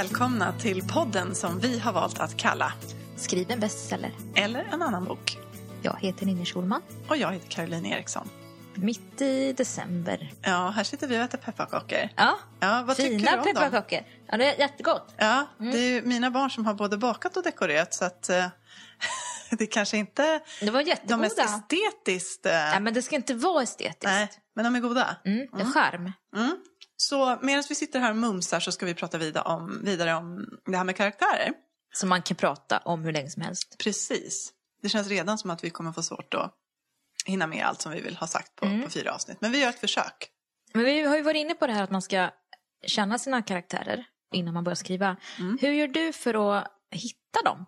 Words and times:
välkomna 0.00 0.52
till 0.52 0.82
podden 0.88 1.34
som 1.34 1.58
vi 1.60 1.78
har 1.78 1.92
valt 1.92 2.20
att 2.20 2.36
kalla 2.36 2.72
Skriv 3.16 3.50
en 3.50 3.60
bestseller. 3.60 4.10
Eller 4.34 4.64
en 4.72 4.82
annan 4.82 5.04
bok. 5.04 5.38
Jag 5.82 5.96
heter 6.00 6.26
Ninni 6.26 6.44
Schulman. 6.44 6.82
Och 7.08 7.16
jag 7.16 7.32
heter 7.32 7.48
Caroline 7.48 7.86
Eriksson. 7.86 8.28
Mitt 8.74 9.20
i 9.20 9.52
december. 9.52 10.32
Ja, 10.42 10.68
här 10.76 10.84
sitter 10.84 11.06
vi 11.06 11.16
och 11.18 11.20
äter 11.22 11.38
pepparkakor. 11.38 12.08
Ja, 12.16 12.38
Ja, 12.60 12.84
vad 12.86 12.96
tycker 12.96 13.10
du 13.10 13.18
fina 13.18 13.30
om 13.32 13.36
dem? 13.36 13.54
pepparkakor. 13.54 13.98
Ja, 14.26 14.36
det 14.36 14.54
är 14.54 14.58
jättegott. 14.58 15.14
Ja, 15.16 15.46
det 15.58 15.78
är 15.78 16.02
mina 16.02 16.30
barn 16.30 16.50
som 16.50 16.66
har 16.66 16.74
både 16.74 16.98
bakat 16.98 17.36
och 17.36 17.42
dekorerat 17.42 17.94
så 17.94 18.04
att 18.04 18.28
eh, 18.28 18.46
det 19.50 19.66
kanske 19.66 19.96
inte 19.96 20.40
Det 20.60 20.70
var 20.70 20.82
de 20.82 20.88
jättegoda. 20.90 21.16
mest 21.16 21.38
estetiskt... 21.38 22.46
Eh, 22.46 22.52
Nej, 22.52 22.80
men 22.80 22.94
det 22.94 23.02
ska 23.02 23.16
inte 23.16 23.34
vara 23.34 23.62
estetiskt. 23.62 24.04
nej, 24.04 24.28
men 24.54 24.64
de 24.64 24.74
är 24.76 24.80
goda. 24.80 25.16
Mm, 25.24 25.46
det 25.52 25.62
är 25.62 25.66
charm. 25.72 26.12
Mm. 26.36 26.56
Så 26.96 27.38
medan 27.42 27.64
vi 27.68 27.74
sitter 27.74 28.00
här 28.00 28.10
och 28.10 28.16
mumsar 28.16 28.60
så 28.60 28.72
ska 28.72 28.86
vi 28.86 28.94
prata 28.94 29.18
vidare 29.18 29.44
om, 29.44 29.80
vidare 29.84 30.14
om 30.14 30.46
det 30.66 30.76
här 30.76 30.84
med 30.84 30.96
karaktärer. 30.96 31.52
Som 31.94 32.08
man 32.08 32.22
kan 32.22 32.36
prata 32.36 32.78
om 32.78 33.04
hur 33.04 33.12
länge 33.12 33.30
som 33.30 33.42
helst. 33.42 33.76
Precis. 33.78 34.52
Det 34.82 34.88
känns 34.88 35.08
redan 35.08 35.38
som 35.38 35.50
att 35.50 35.64
vi 35.64 35.70
kommer 35.70 35.92
få 35.92 36.02
svårt 36.02 36.34
att 36.34 36.54
hinna 37.24 37.46
med 37.46 37.66
allt 37.66 37.80
som 37.82 37.92
vi 37.92 38.00
vill 38.00 38.16
ha 38.16 38.26
sagt 38.26 38.56
på, 38.56 38.66
Mm. 38.66 38.82
på 38.82 38.90
fyra 38.90 39.14
avsnitt. 39.14 39.40
Men 39.40 39.52
vi 39.52 39.60
gör 39.60 39.68
ett 39.68 39.80
försök. 39.80 40.30
Men 40.72 40.84
vi 40.84 41.00
har 41.02 41.16
ju 41.16 41.22
varit 41.22 41.36
inne 41.40 41.54
på 41.54 41.66
det 41.66 41.72
här 41.72 41.82
att 41.82 41.90
man 41.90 42.02
ska 42.02 42.30
känna 42.86 43.18
sina 43.18 43.42
karaktärer 43.42 44.06
innan 44.32 44.54
man 44.54 44.64
börjar 44.64 44.74
skriva. 44.76 45.16
Mm. 45.38 45.58
Hur 45.60 45.72
gör 45.72 45.88
du 45.88 46.12
för 46.12 46.56
att 46.58 46.72
hitta 46.90 47.42
dem? 47.44 47.66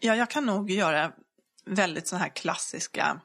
Ja, 0.00 0.16
jag 0.16 0.30
kan 0.30 0.46
nog 0.46 0.70
göra 0.70 1.12
väldigt 1.66 2.08
sådana 2.08 2.24
här 2.24 2.30
klassiska 2.32 3.20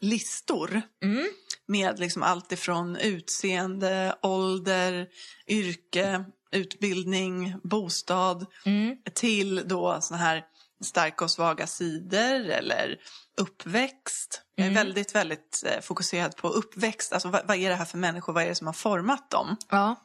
listor. 0.00 0.82
Mm. 1.02 1.26
Med 1.68 1.98
liksom 1.98 2.22
allt 2.22 2.52
ifrån 2.52 2.96
utseende, 2.96 4.14
ålder, 4.22 5.06
yrke, 5.48 6.24
utbildning, 6.52 7.54
bostad 7.62 8.46
Mm. 8.66 8.96
till 9.14 9.68
då 9.68 9.98
såna 10.00 10.18
här 10.20 10.42
starka 10.84 11.24
och 11.24 11.30
svaga 11.30 11.66
sidor 11.66 12.48
eller 12.50 12.96
uppväxt. 13.40 14.42
Jag 14.54 14.66
är 14.66 14.70
Mm. 14.70 14.84
väldigt, 14.86 15.14
väldigt 15.14 15.62
eh, 15.66 15.80
fokuserad 15.80 16.36
på 16.36 16.48
uppväxt. 16.48 17.12
Alltså 17.12 17.28
vad, 17.28 17.46
vad 17.46 17.56
är 17.56 17.68
det 17.68 17.74
här 17.76 17.84
för 17.84 17.98
människor? 17.98 18.32
Vad 18.32 18.44
är 18.44 18.48
det 18.48 18.54
som 18.54 18.66
har 18.66 18.74
format 18.74 19.30
dem? 19.30 19.56
Ja. 19.70 19.96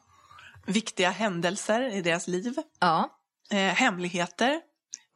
Viktiga 0.66 1.10
händelser 1.10 1.94
i 1.94 2.02
deras 2.02 2.28
liv. 2.28 2.54
Ja. 2.80 3.10
Eh, 3.50 3.58
hemligheter. 3.58 4.60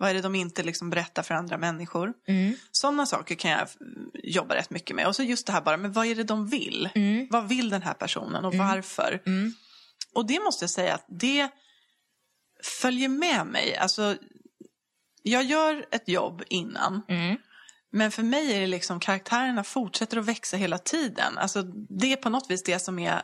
Vad 0.02 0.10
är 0.10 0.14
det 0.14 0.20
de 0.20 0.34
inte 0.34 0.62
liksom 0.62 0.90
berättar 0.90 1.22
för 1.22 1.34
andra 1.34 1.58
människor? 1.58 2.12
Mm. 2.28 2.54
Sådana 2.70 3.06
saker 3.06 3.34
kan 3.34 3.50
jag 3.50 3.60
mm, 3.60 4.10
jobba 4.14 4.54
rätt 4.54 4.70
mycket 4.70 4.96
med. 4.96 5.06
Och 5.06 5.16
så 5.16 5.22
just 5.22 5.46
det 5.46 5.52
här 5.52 5.60
bara, 5.60 5.76
men 5.76 5.92
vad 5.92 6.06
är 6.06 6.14
det 6.14 6.24
de 6.24 6.48
vill? 6.48 6.88
Mm. 6.94 7.26
Vad 7.30 7.48
vill 7.48 7.70
den 7.70 7.82
här 7.82 7.94
personen 7.94 8.44
och 8.44 8.54
varför? 8.54 9.22
Mm. 9.26 9.54
Och 10.14 10.26
det 10.26 10.40
måste 10.40 10.62
jag 10.62 10.70
säga 10.70 10.94
att 10.94 11.04
det 11.08 11.48
följer 12.80 13.08
med 13.08 13.46
mig. 13.46 13.76
Alltså, 13.76 14.16
jag 15.22 15.42
gör 15.42 15.86
ett 15.90 16.08
jobb 16.08 16.42
innan. 16.48 17.02
Mm. 17.08 17.36
Men 17.92 18.10
för 18.10 18.22
mig 18.22 18.52
är 18.52 18.60
det 18.60 18.66
liksom 18.66 19.00
karaktärerna 19.00 19.64
fortsätter 19.64 20.16
att 20.16 20.24
växa 20.24 20.56
hela 20.56 20.78
tiden. 20.78 21.38
Alltså, 21.38 21.62
det 21.98 22.12
är 22.12 22.16
på 22.16 22.30
något 22.30 22.50
vis 22.50 22.62
det 22.62 22.78
som 22.78 22.98
är 22.98 23.22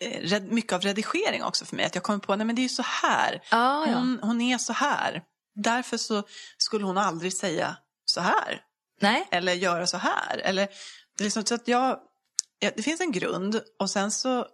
eh, 0.00 0.42
mycket 0.42 0.72
av 0.72 0.80
redigering 0.80 1.42
också 1.42 1.64
för 1.64 1.76
mig. 1.76 1.84
Att 1.84 1.94
jag 1.94 2.04
kommer 2.04 2.18
på, 2.18 2.36
nej 2.36 2.46
men 2.46 2.56
det 2.56 2.60
är 2.60 2.64
ju 2.64 2.68
så 2.68 2.84
här. 3.02 3.42
Ja, 3.50 3.86
ja. 3.86 3.94
Hon, 3.94 4.18
hon 4.22 4.40
är 4.40 4.58
så 4.58 4.72
här. 4.72 5.22
Därför 5.54 5.96
så 5.96 6.22
skulle 6.58 6.84
hon 6.84 6.98
aldrig 6.98 7.32
säga 7.32 7.76
så 8.04 8.20
här. 8.20 8.60
Nej. 9.00 9.28
Eller 9.30 9.52
göra 9.52 9.86
så 9.86 9.96
här. 9.96 10.38
Eller, 10.38 10.68
liksom 11.20 11.44
så 11.44 11.54
att 11.54 11.68
jag, 11.68 11.98
ja, 12.58 12.70
det 12.76 12.82
finns 12.82 13.00
en 13.00 13.12
grund 13.12 13.60
och 13.78 13.90
sen 13.90 14.10
så 14.10 14.46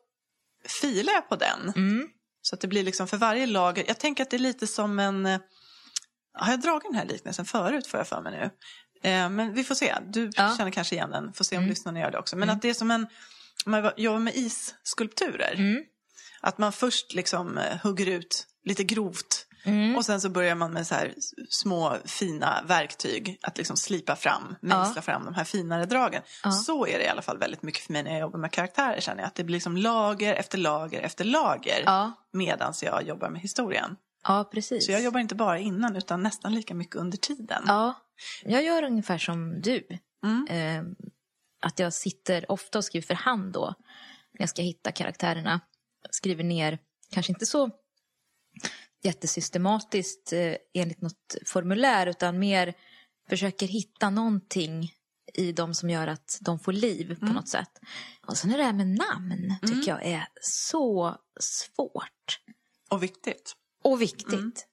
filar 0.80 1.12
jag 1.12 1.28
på 1.28 1.36
den. 1.36 1.72
Mm. 1.76 2.08
Så 2.42 2.54
att 2.54 2.60
det 2.60 2.68
blir 2.68 2.82
liksom 2.82 3.08
för 3.08 3.16
varje 3.16 3.46
lager. 3.46 3.84
Jag 3.88 3.98
tänker 3.98 4.22
att 4.22 4.30
det 4.30 4.36
är 4.36 4.38
lite 4.38 4.66
som 4.66 4.98
en... 4.98 5.26
eh, 5.26 5.40
Har 6.32 6.50
jag 6.50 6.60
dragit 6.60 6.84
den 6.84 6.94
här 6.94 7.04
liknelsen 7.06 7.44
förut 7.44 7.86
får 7.86 8.00
jag 8.00 8.08
för 8.08 8.20
mig 8.20 8.32
nu? 8.32 8.50
Eh, 9.10 9.28
men 9.30 9.54
vi 9.54 9.64
får 9.64 9.74
se. 9.74 9.96
Du 10.06 10.30
Ja. 10.34 10.54
känner 10.58 10.70
kanske 10.70 10.94
igen 10.94 11.10
den. 11.10 11.32
Får 11.32 11.44
se 11.44 11.56
om 11.56 11.62
Mm. 11.62 11.70
lyssnarna 11.70 12.00
gör 12.00 12.10
det 12.10 12.18
också. 12.18 12.36
Men 12.36 12.50
att 12.50 12.62
det 12.62 12.68
är 12.70 12.74
som 12.74 12.90
en... 12.90 13.06
Om 13.66 13.72
man 13.72 13.92
jobbar 13.96 14.18
med 14.18 14.36
isskulpturer. 14.36 15.54
Mm. 15.58 15.82
Att 16.40 16.58
man 16.58 16.72
först 16.72 17.14
liksom 17.14 17.58
eh, 17.58 17.76
hugger 17.82 18.06
ut 18.06 18.46
lite 18.64 18.84
grovt. 18.84 19.46
Mm. 19.68 19.96
Och 19.96 20.04
sen 20.04 20.20
så 20.20 20.28
börjar 20.28 20.54
man 20.54 20.72
med 20.72 20.86
så 20.86 20.94
här 20.94 21.14
små 21.48 21.96
fina 22.04 22.62
verktyg. 22.66 23.38
Att 23.42 23.58
liksom 23.58 23.76
slipa 23.76 24.16
fram, 24.16 24.56
mejsla 24.60 25.02
fram 25.02 25.24
de 25.24 25.34
här 25.34 25.44
finare 25.44 25.86
dragen. 25.86 26.22
Ja. 26.44 26.50
Så 26.50 26.86
är 26.86 26.98
det 26.98 27.04
i 27.04 27.08
alla 27.08 27.22
fall 27.22 27.38
väldigt 27.38 27.62
mycket 27.62 27.82
för 27.82 27.92
mig 27.92 28.02
när 28.02 28.10
jag 28.10 28.20
jobbar 28.20 28.38
med 28.38 28.50
karaktärer. 28.52 29.00
Känner 29.00 29.22
jag. 29.22 29.26
Att 29.26 29.34
det 29.34 29.44
blir 29.44 29.56
liksom 29.56 29.76
lager 29.76 30.34
efter 30.34 30.58
lager 30.58 31.00
efter 31.00 31.24
lager. 31.24 31.82
Ja. 31.84 32.12
Medan 32.32 32.74
jag 32.82 33.02
jobbar 33.02 33.30
med 33.30 33.40
historien. 33.40 33.96
ja, 34.28 34.48
precis. 34.52 34.86
Så 34.86 34.92
jag 34.92 35.02
jobbar 35.02 35.20
inte 35.20 35.34
bara 35.34 35.58
innan 35.58 35.96
utan 35.96 36.22
nästan 36.22 36.54
lika 36.54 36.74
mycket 36.74 36.96
under 36.96 37.18
tiden. 37.18 37.62
Ja, 37.66 37.94
jag 38.44 38.62
gör 38.64 38.82
ungefär 38.82 39.18
som 39.18 39.60
du. 39.60 39.86
Mm. 40.24 40.46
Eh, 40.50 40.82
att 41.60 41.78
jag 41.78 41.92
sitter 41.92 42.50
ofta 42.52 42.78
och 42.78 42.84
skriver 42.84 43.06
för 43.06 43.14
hand 43.14 43.52
då. 43.52 43.74
När 44.32 44.42
jag 44.42 44.48
ska 44.48 44.62
hitta 44.62 44.92
karaktärerna. 44.92 45.60
Skriver 46.10 46.44
ner, 46.44 46.78
kanske 47.12 47.32
inte 47.32 47.46
så 47.46 47.70
jättesystematiskt 49.02 50.32
eh, 50.32 50.54
enligt 50.74 51.00
något 51.00 51.36
formulär. 51.46 52.06
Utan 52.06 52.38
mer 52.38 52.74
försöker 53.28 53.66
hitta 53.66 54.10
någonting 54.10 54.92
i 55.34 55.52
dem 55.52 55.74
som 55.74 55.90
gör 55.90 56.06
att 56.06 56.38
de 56.40 56.58
får 56.58 56.72
liv 56.72 57.18
på 57.20 57.26
något 57.26 57.48
sätt. 57.48 57.80
Och 58.26 58.36
sen 58.36 58.50
är 58.50 58.58
det 58.58 58.64
här 58.64 58.72
med 58.72 58.88
namn 58.88 59.54
tycker 59.66 59.90
jag 59.90 60.06
är 60.06 60.28
så 60.40 61.16
svårt. 61.40 62.40
Och 62.90 63.02
viktigt. 63.02 63.54
Och 63.82 64.02
viktigt 64.02 64.66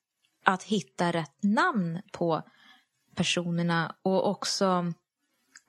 att 0.44 0.63
hitta 0.63 1.12
rätt 1.12 1.44
namn 1.44 2.02
på 2.12 2.44
personerna 3.16 3.96
och 4.02 4.30
också 4.30 4.94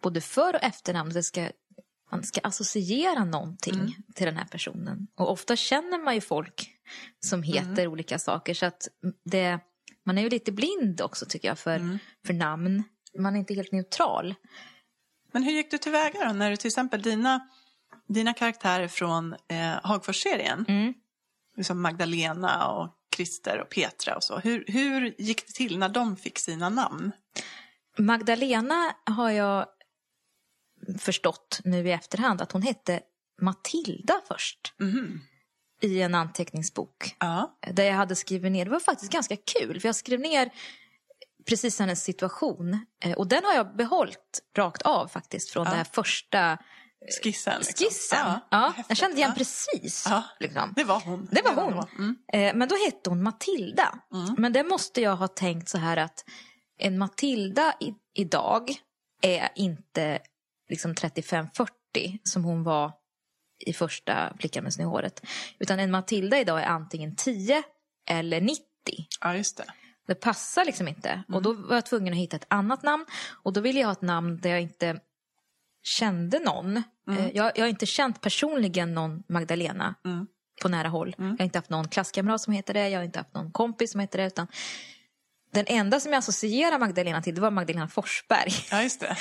både 0.02 0.20
för 0.20 0.54
och 0.54 0.62
efternamn. 0.62 1.12
Det 1.12 1.22
ska, 1.22 1.50
man 2.10 2.22
ska 2.22 2.40
associera 2.40 3.24
någonting 3.24 3.96
till 4.14 4.26
den 4.26 4.36
här 4.36 4.44
personen. 4.44 5.06
Och 5.14 5.30
ofta 5.30 5.56
känner 5.56 5.98
man 5.98 6.14
ju 6.14 6.20
folk 6.20 6.70
som 7.20 7.42
heter 7.42 7.86
olika 7.86 8.18
saker 8.18 8.54
så 8.54 8.66
att 8.66 8.88
det, 9.24 9.60
man 10.04 10.18
är 10.18 10.22
ju 10.22 10.28
lite 10.28 10.52
blind 10.52 11.00
också 11.00 11.26
tycker 11.26 11.48
jag 11.48 11.58
för, 11.58 11.98
för 12.26 12.34
namn. 12.34 12.82
Man 13.18 13.34
är 13.34 13.38
inte 13.38 13.54
helt 13.54 13.72
neutral. 13.72 14.34
Men 15.32 15.42
hur 15.42 15.52
gick 15.52 15.70
du 15.70 15.78
tillväga 15.78 16.24
då 16.28 16.32
när 16.32 16.50
du 16.50 16.56
till 16.56 16.68
exempel 16.68 17.02
dina, 17.02 17.48
dina 18.08 18.34
karaktärer 18.34 18.88
från 18.88 19.32
eh, 19.48 19.80
Hagfors-serien. 19.82 20.64
Mm. 20.68 20.94
Liksom 21.56 21.82
Magdalena 21.82 22.68
och 22.68 22.88
Christer 23.16 23.60
och 23.60 23.68
Petra 23.68 24.16
och 24.16 24.24
så. 24.24 24.38
Hur, 24.38 24.64
hur 24.66 25.14
gick 25.18 25.46
det 25.46 25.52
till 25.52 25.78
när 25.78 25.88
de 25.88 26.16
fick 26.16 26.38
sina 26.38 26.68
namn? 26.68 27.12
Magdalena 27.98 28.94
har 29.04 29.30
jag 29.30 29.66
förstått 30.98 31.60
nu 31.64 31.88
i 31.88 31.92
efterhand 31.92 32.42
att 32.42 32.52
hon 32.52 32.62
hette 32.62 33.00
Matilda 33.42 34.20
först. 34.28 34.74
Mhm. 34.80 35.20
I 35.80 36.02
en 36.02 36.14
anteckningsbok. 36.14 37.16
Ja. 37.18 37.58
Där 37.72 37.84
jag 37.84 37.94
hade 37.94 38.16
skrivit 38.16 38.52
ner, 38.52 38.64
det 38.64 38.70
var 38.70 38.80
faktiskt 38.80 39.12
ganska 39.12 39.36
kul. 39.36 39.80
För 39.80 39.88
jag 39.88 39.96
skrev 39.96 40.20
ner 40.20 40.50
precis 41.48 41.78
hennes 41.78 42.04
situation. 42.04 42.86
Eh, 43.04 43.12
Och 43.12 43.26
den 43.26 43.44
har 43.44 43.54
jag 43.54 43.76
behållit 43.76 44.42
rakt 44.56 44.82
av 44.82 45.08
faktiskt 45.08 45.50
från 45.50 45.64
Ja. 45.64 45.70
den 45.70 45.78
här 45.78 45.86
första 45.92 46.58
Skissen. 47.22 47.54
Liksom. 47.58 47.86
skissen. 47.86 48.18
Ja, 48.18 48.40
Ja, 48.50 48.58
häftigt. 48.66 48.84
jag 48.88 48.96
kände 48.96 49.16
igen 49.16 49.30
Ja. 49.30 49.38
precis. 49.38 50.04
Ja. 50.08 50.22
Liksom. 50.40 50.72
Det 50.76 50.84
var 50.84 51.00
hon. 51.00 51.28
Det 51.32 51.42
var 51.42 51.52
hon. 51.62 51.84
Mm. 51.98 52.16
Eh, 52.32 52.54
Men 52.58 52.68
då 52.68 52.76
hette 52.84 53.10
hon 53.10 53.22
Matilda. 53.22 53.98
Mm. 54.12 54.34
Men 54.38 54.52
det 54.52 54.64
måste 54.64 55.00
jag 55.00 55.16
ha 55.16 55.28
tänkt 55.28 55.68
så 55.68 55.78
här 55.78 55.96
att 55.96 56.24
en 56.78 56.98
Matilda 56.98 57.74
i, 57.80 57.94
idag 58.14 58.74
är 59.22 59.48
inte 59.54 60.18
liksom 60.68 60.94
35-40 60.94 62.18
som 62.24 62.44
hon 62.44 62.62
var 62.62 62.92
i 63.66 63.72
första 63.72 64.32
Flickan 64.38 64.64
med 64.64 64.72
snöhåret. 64.74 65.26
Utan 65.58 65.78
en 65.80 65.90
Matilda 65.90 66.38
idag 66.40 66.60
är 66.62 66.66
antingen 66.66 67.16
10 67.16 67.62
eller 68.08 68.40
90. 68.40 68.62
Ja, 69.20 69.36
just 69.36 69.56
det. 69.56 69.64
Det 70.06 70.14
passar 70.14 70.64
liksom 70.64 70.88
inte. 70.88 71.22
Och 71.28 71.42
då 71.42 71.52
var 71.52 71.74
jag 71.74 71.86
tvungen 71.86 72.12
att 72.12 72.18
hitta 72.18 72.36
ett 72.36 72.46
annat 72.48 72.82
namn. 72.82 73.06
Och 73.42 73.52
då 73.52 73.60
ville 73.60 73.80
jag 73.80 73.86
ha 73.86 73.92
ett 73.92 74.02
namn 74.02 74.40
där 74.40 74.50
jag 74.50 74.60
inte 74.60 75.00
kände 75.82 76.38
någon. 76.38 76.76
Eh, 76.76 77.28
Jag, 77.34 77.52
jag 77.58 77.64
har 77.64 77.68
inte 77.68 77.86
känt 77.86 78.20
personligen 78.20 78.94
någon 78.94 79.22
Magdalena 79.28 79.94
Mm. 80.04 80.26
på 80.62 80.68
nära 80.68 80.88
håll. 80.88 81.14
Jag 81.18 81.24
har 81.38 81.42
inte 81.44 81.58
haft 81.58 81.70
någon 81.70 81.88
klasskamrat 81.88 82.40
som 82.40 82.52
heter 82.52 82.74
det. 82.74 82.88
Jag 82.88 82.98
har 82.98 83.04
inte 83.04 83.18
haft 83.18 83.34
någon 83.34 83.52
kompis 83.52 83.90
som 83.92 84.00
heter 84.00 84.18
det. 84.18 84.26
Utan 84.26 84.46
den 85.50 85.64
enda 85.68 86.00
som 86.00 86.12
jag 86.12 86.18
associerar 86.18 86.78
Magdalena 86.78 87.22
till 87.22 87.34
det 87.34 87.40
var 87.40 87.50
Magdalena 87.50 87.88
Forsberg. 87.88 88.52
Ja, 88.70 88.82
just 88.82 89.00
det. 89.00 89.16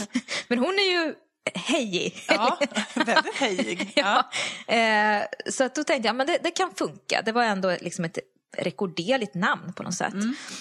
Men 0.48 0.58
hon 0.58 0.78
är 0.78 0.92
ju 0.92 1.14
hejig. 1.54 2.24
Ja, 2.28 2.58
väldigt 2.94 3.34
hejig. 3.34 3.92
Ja. 3.96 4.30
Ja. 4.66 4.74
Eh, 4.74 5.24
så 5.50 5.64
att 5.64 5.74
då 5.74 5.84
tänkte 5.84 6.08
jag, 6.08 6.16
men 6.16 6.26
det, 6.26 6.38
det 6.42 6.50
kan 6.50 6.74
funka. 6.74 7.22
Det 7.24 7.32
var 7.32 7.44
ändå 7.44 7.76
liksom 7.80 8.04
ett 8.04 8.18
rekorderligt 8.56 9.34
namn 9.34 9.72
på 9.72 9.82
något 9.82 9.94
sätt. 9.94 10.14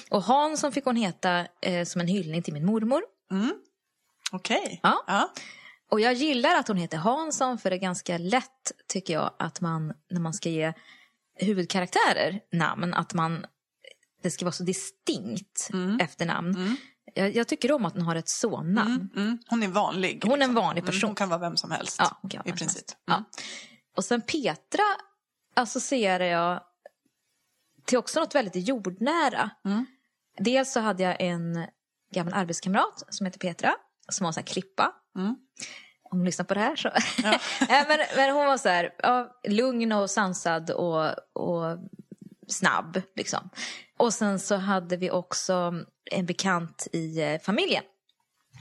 Och 0.09 0.23
Hansson 0.23 0.71
fick 0.71 0.85
hon 0.85 0.95
heta 0.95 1.47
eh, 1.61 1.85
som 1.85 2.01
en 2.01 2.07
hyllning 2.07 2.43
till 2.43 2.53
min 2.53 2.65
mormor. 2.65 3.01
Mm. 3.31 3.53
Okej. 4.31 4.79
Ja. 4.83 5.03
Ja. 5.07 5.33
Och 5.91 5.99
jag 5.99 6.13
gillar 6.13 6.55
att 6.55 6.67
hon 6.67 6.77
heter 6.77 6.97
Hansson 6.97 7.57
för 7.57 7.69
det 7.69 7.75
är 7.75 7.79
ganska 7.79 8.17
lätt 8.17 8.71
tycker 8.87 9.13
jag 9.13 9.31
att 9.39 9.61
man 9.61 9.93
när 10.09 10.21
man 10.21 10.33
ska 10.33 10.49
ge 10.49 10.73
huvudkaraktärer 11.35 12.39
namn, 12.51 12.93
att 12.93 13.13
man 13.13 13.45
det 14.21 14.31
ska 14.31 14.45
vara 14.45 14.51
så 14.51 14.63
distinkt 14.63 15.69
efternamn. 15.99 16.77
Jag, 17.13 17.35
jag 17.35 17.47
tycker 17.47 17.71
om 17.71 17.85
att 17.85 17.93
hon 17.93 18.01
har 18.01 18.15
ett 18.15 18.29
sonnamn. 18.29 19.09
Mm, 19.15 19.27
mm. 19.27 19.37
Hon 19.47 19.63
är 19.63 19.67
vanlig. 19.67 20.21
Hon 20.23 20.31
är 20.31 20.33
en 20.33 20.39
liksom. 20.39 20.55
vanlig 20.55 20.81
Mm, 20.81 20.91
person. 20.91 21.07
Hon 21.07 21.15
kan 21.15 21.29
vara 21.29 21.39
vem 21.39 21.57
som 21.57 21.71
helst. 21.71 21.95
Ja, 21.99 22.17
I 22.23 22.27
vem 22.35 22.43
som 22.43 22.57
princip. 22.57 22.85
Mm. 23.09 23.23
Ja. 23.33 23.39
Och 23.97 24.05
sen 24.05 24.21
Petra 24.21 24.83
associerar 25.55 26.25
jag 26.25 26.61
till 27.85 27.97
också 27.97 28.19
något 28.19 28.35
väldigt 28.35 28.67
jordnära. 28.67 29.49
Mm. 29.65 29.85
Dels 30.37 30.71
så 30.73 30.79
hade 30.79 31.03
jag 31.03 31.15
en 31.21 31.67
gammal 32.13 32.33
arbetskamrat 32.33 33.03
som 33.09 33.25
heter 33.25 33.39
Petra, 33.39 33.75
som 34.11 34.23
var 34.23 34.29
en 34.29 34.33
sån 34.33 34.41
här 34.41 34.47
klippa. 34.47 34.91
Mm. 35.17 35.35
Om 36.11 36.17
hon 36.17 36.25
lyssnar 36.25 36.45
på 36.45 36.53
det 36.53 36.59
här 36.59 36.75
så. 36.75 36.89
Ja. 37.23 37.39
Men, 37.87 37.99
men 38.15 38.35
hon 38.35 38.45
var 38.45 38.57
så 38.57 38.69
här, 38.69 38.89
ja, 38.97 39.39
lugn 39.47 39.91
och 39.91 40.09
sansad 40.09 40.71
och, 40.71 41.05
och 41.33 41.77
snabb. 42.49 43.01
Liksom. 43.15 43.49
Och 43.97 44.13
sen 44.13 44.39
så 44.39 44.55
hade 44.55 44.97
vi 44.97 45.11
också 45.11 45.73
en 46.11 46.25
bekant 46.25 46.87
i 46.91 47.21
eh, 47.21 47.39
familjen 47.39 47.83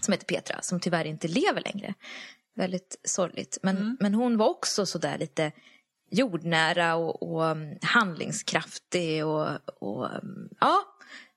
som 0.00 0.12
heter 0.12 0.26
Petra, 0.26 0.62
som 0.62 0.80
tyvärr 0.80 1.04
inte 1.04 1.28
lever 1.28 1.60
längre. 1.60 1.94
Väldigt 2.54 3.00
sorgligt. 3.04 3.58
Men, 3.62 3.96
men 4.00 4.14
hon 4.14 4.36
var 4.36 4.48
också 4.48 4.86
så 4.86 4.98
där 4.98 5.18
lite 5.18 5.52
jordnära 6.10 6.94
och, 6.94 7.22
och 7.22 7.42
um, 7.42 7.78
handlingskraftig. 7.82 9.26
Och, 9.26 9.48
och 9.80 10.04
um, 10.04 10.48
ja, 10.60 10.80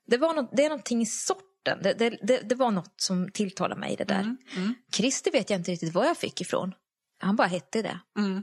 det, 0.06 0.16
var 0.16 0.34
något, 0.34 0.50
det 0.52 0.64
är 0.64 0.68
någonting 0.68 1.02
i 1.02 1.06
sorten. 1.06 1.78
Det, 1.82 1.92
det, 1.92 2.18
det, 2.22 2.48
det 2.48 2.54
var 2.54 2.70
något 2.70 2.94
som 2.96 3.30
tilltalade 3.30 3.80
mig 3.80 3.92
i 3.92 3.96
det 3.96 4.04
där. 4.04 4.36
Christer 4.92 5.32
vet 5.32 5.50
jag 5.50 5.60
inte 5.60 5.70
riktigt 5.70 5.94
var 5.94 6.04
jag 6.04 6.16
fick 6.16 6.40
ifrån. 6.40 6.74
Han 7.20 7.36
bara 7.36 7.48
hette 7.48 7.82
det. 7.82 8.00
Mm. 8.18 8.42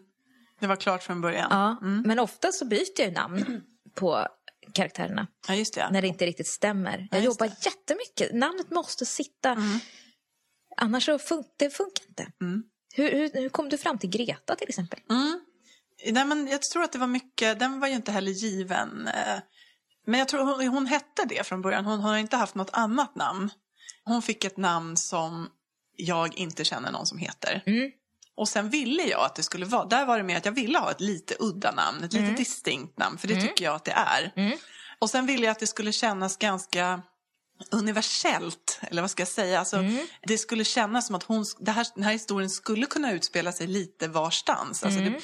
Det 0.60 0.68
var 0.68 0.76
klart 0.76 1.04
från 1.04 1.22
början. 1.22 1.48
Ja, 1.50 1.78
Men 1.82 2.20
ofta 2.20 2.52
så 2.52 2.66
byter 2.66 3.00
jag 3.00 3.08
ju 3.08 3.14
namn 3.14 3.64
på 3.96 4.28
karaktärerna 4.74 5.28
Ja, 5.48 5.56
just 5.56 5.74
det. 5.74 5.90
när 5.92 6.02
det 6.02 6.08
inte 6.08 6.26
riktigt 6.26 6.48
stämmer. 6.48 7.08
Jag 7.12 7.22
just 7.24 7.26
jobbar 7.42 7.54
jättemycket. 7.62 8.34
Namnet 8.36 8.72
måste 8.72 9.06
sitta. 9.06 9.58
Annars 10.78 11.06
så 11.06 11.18
fun- 11.18 11.44
det 11.58 11.70
funkar 11.70 12.06
inte. 12.08 12.28
Hur, 12.96 13.12
hur, 13.12 13.32
hur 13.34 13.50
kom 13.50 13.70
du 13.70 13.78
fram 13.78 13.98
till 13.98 14.10
Greta 14.10 14.56
till 14.56 14.70
exempel? 14.70 15.00
Mm. 15.10 15.40
Nej, 16.12 16.26
men 16.26 16.48
jag 16.48 16.62
tror 16.62 16.84
att 16.84 16.92
det 16.92 17.00
var 17.00 17.08
mycket, 17.08 17.60
den 17.60 17.80
var 17.80 17.88
ju 17.88 17.94
inte 17.94 18.12
heller 18.12 18.32
given. 18.32 19.08
eh, 19.08 19.40
Men 20.08 20.20
jag 20.20 20.28
tror 20.28 20.44
hon, 20.44 20.68
hon 20.68 20.86
hette 20.86 21.26
det 21.30 21.44
från 21.48 21.62
början. 21.62 21.86
Hon 21.86 22.00
har 22.00 22.18
inte 22.18 22.36
haft 22.38 22.56
något 22.56 22.70
annat 22.74 23.16
namn. 23.16 23.50
Hon 24.04 24.22
fick 24.22 24.44
ett 24.44 24.58
namn 24.58 24.98
som 24.98 25.50
jag 25.96 26.38
inte 26.38 26.64
känner 26.66 26.92
någon 26.92 27.06
som 27.06 27.18
heter. 27.18 27.64
Mm. 27.66 27.92
Och 28.40 28.50
sen 28.50 28.70
ville 28.70 29.04
jag 29.04 29.26
att 29.26 29.36
det 29.36 29.44
skulle 29.44 29.66
vara, 29.66 29.86
där 29.86 30.06
var 30.06 30.18
det 30.18 30.24
mer 30.24 30.38
att 30.38 30.46
jag 30.46 30.52
ville 30.52 30.78
ha 30.80 30.92
ett 30.92 31.02
lite 31.02 31.36
udda 31.40 31.72
namn, 31.72 32.04
ett 32.04 32.14
lite 32.14 32.26
distinkt 32.38 32.98
namn, 32.98 33.18
för 33.18 33.28
det 33.28 33.34
tycker 33.48 33.66
jag 33.66 33.76
att 33.76 33.86
det 33.86 33.92
är. 33.92 34.32
Och 35.00 35.10
sen 35.10 35.26
ville 35.26 35.46
jag 35.46 35.52
att 35.52 35.60
det 35.60 35.68
skulle 35.68 35.92
kännas 35.92 36.38
ganska 36.38 37.02
universellt, 37.72 38.80
eller 38.82 39.02
vad 39.02 39.12
ska 39.12 39.22
jag 39.22 39.28
säga? 39.28 39.60
Alltså, 39.60 39.78
Det 40.28 40.38
skulle 40.38 40.64
kännas 40.64 41.08
som 41.08 41.16
att 41.16 41.24
hon, 41.24 41.46
det 41.60 41.72
här, 41.72 41.88
den 41.96 42.04
här 42.04 42.12
historien 42.12 42.50
skulle 42.50 42.86
kunna 42.86 43.12
utspela 43.12 43.52
sig 43.52 43.68
lite 43.68 44.08
varstans. 44.08 44.84
Alltså 44.84 45.00
det, 45.00 45.20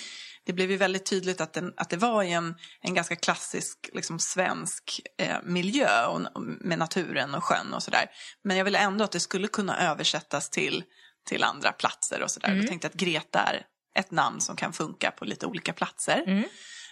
det 0.45 0.53
blev 0.53 0.71
ju 0.71 0.77
väldigt 0.77 1.05
tydligt 1.05 1.41
att, 1.41 1.53
den, 1.53 1.73
att 1.77 1.89
det 1.89 1.97
var 1.97 2.23
i 2.23 2.31
en, 2.31 2.55
en 2.81 2.93
ganska 2.93 3.15
klassisk 3.15 3.89
liksom, 3.93 4.19
svensk 4.19 5.01
eh, 5.17 5.37
miljö 5.43 6.05
och 6.05 6.21
med 6.41 6.79
naturen 6.79 7.35
och 7.35 7.43
sjön 7.43 7.73
och 7.73 7.83
sådär. 7.83 8.05
Men 8.43 8.57
jag 8.57 8.65
ville 8.65 8.79
ändå 8.79 9.03
att 9.03 9.11
det 9.11 9.19
skulle 9.19 9.47
kunna 9.47 9.91
översättas 9.91 10.49
till, 10.49 10.83
till 11.25 11.43
andra 11.43 11.71
platser 11.71 12.21
och 12.23 12.31
sådär. 12.31 12.49
Jag 12.55 12.67
tänkte 12.67 12.87
att 12.87 12.93
Greta 12.93 13.39
är 13.39 13.65
ett 13.99 14.11
namn 14.11 14.41
som 14.41 14.55
kan 14.55 14.73
funka 14.73 15.11
på 15.11 15.25
lite 15.25 15.45
olika 15.45 15.73
platser. 15.73 16.23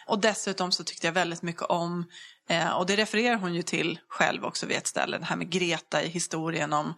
Och 0.07 0.19
dessutom 0.21 0.71
så 0.71 0.83
tyckte 0.83 1.07
jag 1.07 1.13
väldigt 1.13 1.41
mycket 1.41 1.62
om, 1.63 2.06
eh, 2.50 2.69
och 2.69 2.85
det 2.85 2.95
refererar 2.95 3.35
hon 3.35 3.53
ju 3.56 3.62
till 3.63 4.00
själv 4.07 4.45
också 4.45 4.65
vid 4.65 4.77
ett 4.77 4.88
ställe, 4.88 5.18
det 5.18 5.25
här 5.25 5.35
med 5.35 5.50
Greta 5.50 6.03
i 6.03 6.07
historien 6.07 6.74
om 6.74 6.94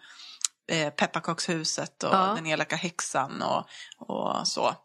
eh, 0.71 0.89
pepparkakshuset 0.89 2.03
och 2.03 2.13
Ja. 2.13 2.33
den 2.35 2.45
elaka 2.45 2.75
häxan 2.75 3.41
och, 3.41 3.65
och 3.97 4.47
så. 4.47 4.75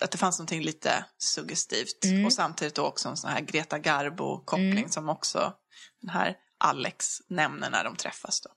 Att 0.00 0.10
det 0.10 0.18
fanns 0.18 0.38
någonting 0.38 0.62
lite 0.62 1.04
suggestivt. 1.18 2.04
Och 2.26 2.32
samtidigt 2.32 2.74
då 2.74 2.86
också 2.86 3.08
en 3.08 3.16
sån 3.16 3.30
här 3.30 3.40
Greta 3.40 3.78
Garbo-koppling 3.78 4.88
som 4.88 5.08
också 5.08 5.52
den 6.00 6.10
här 6.10 6.36
Alex 6.58 7.06
nämner 7.28 7.70
när 7.70 7.84
de 7.84 7.96
träffas. 7.96 8.40
Då. 8.40 8.50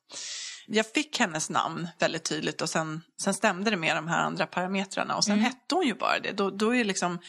Jag 0.68 0.86
fick 0.92 1.20
hennes 1.20 1.50
namn 1.50 1.88
väldigt 2.00 2.24
tydligt 2.24 2.62
och 2.62 2.70
sen, 2.70 3.02
sen 3.22 3.34
stämde 3.34 3.70
det 3.70 3.78
med 3.78 3.96
de 3.96 4.08
här 4.08 4.20
andra 4.20 4.46
parametrarna. 4.46 5.16
Och 5.16 5.24
sen 5.24 5.40
hette 5.40 5.76
hon 5.76 5.88
ju 5.88 5.94
bara 5.94 6.20
det. 6.20 6.32
Då, 6.32 6.50
då, 6.50 6.76
är 6.76 6.84
liksom, 6.84 7.20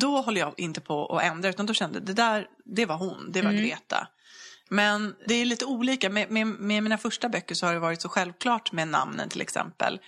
då 0.00 0.20
håller 0.20 0.40
jag 0.40 0.54
inte 0.56 0.80
på 0.80 1.16
att 1.16 1.22
ändra 1.22 1.48
utan 1.48 1.66
då 1.66 1.74
kände 1.74 1.98
jag 1.98 2.06
det 2.06 2.12
där, 2.12 2.46
det 2.64 2.86
var 2.86 2.96
hon, 2.96 3.32
det 3.32 3.42
var 3.42 3.52
Greta. 3.52 4.08
Men 4.70 5.14
det 5.26 5.34
är 5.34 5.44
lite 5.44 5.64
olika. 5.64 6.10
Med, 6.10 6.30
med, 6.30 6.46
med 6.46 6.82
mina 6.82 6.98
första 6.98 7.28
böcker 7.28 7.54
så 7.54 7.66
har 7.66 7.72
det 7.72 7.80
varit 7.80 8.02
så 8.02 8.08
självklart 8.08 8.72
med 8.72 8.88
namnen 8.88 9.28
till 9.28 9.40
exempel. 9.40 10.00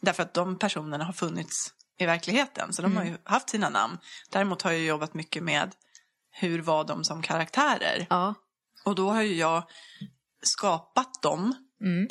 Därför 0.00 0.22
att 0.22 0.34
de 0.34 0.58
personerna 0.58 1.04
har 1.04 1.12
funnits 1.12 1.74
i 1.98 2.06
verkligheten. 2.06 2.72
Så 2.72 2.82
de 2.82 2.96
har 2.96 3.04
ju 3.04 3.16
haft 3.24 3.50
sina 3.50 3.68
namn. 3.68 3.98
Däremot 4.30 4.62
har 4.62 4.70
jag 4.72 4.80
jobbat 4.80 5.14
mycket 5.14 5.42
med 5.42 5.74
hur 6.30 6.62
var 6.62 6.84
de 6.84 7.04
som 7.04 7.22
karaktärer. 7.22 8.06
Ja. 8.10 8.34
Och 8.84 8.94
då 8.94 9.10
har 9.10 9.22
ju 9.22 9.34
jag 9.34 9.62
skapat 10.42 11.22
dem 11.22 11.54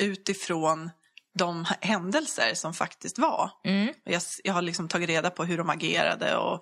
utifrån 0.00 0.90
de 1.38 1.66
händelser 1.80 2.54
som 2.54 2.74
faktiskt 2.74 3.18
var. 3.18 3.50
Och 4.06 4.12
Jag, 4.12 4.22
jag 4.44 4.52
har 4.54 4.62
liksom 4.62 4.88
tagit 4.88 5.08
reda 5.08 5.30
på 5.30 5.44
hur 5.44 5.58
de 5.58 5.70
agerade 5.70 6.36
och, 6.36 6.54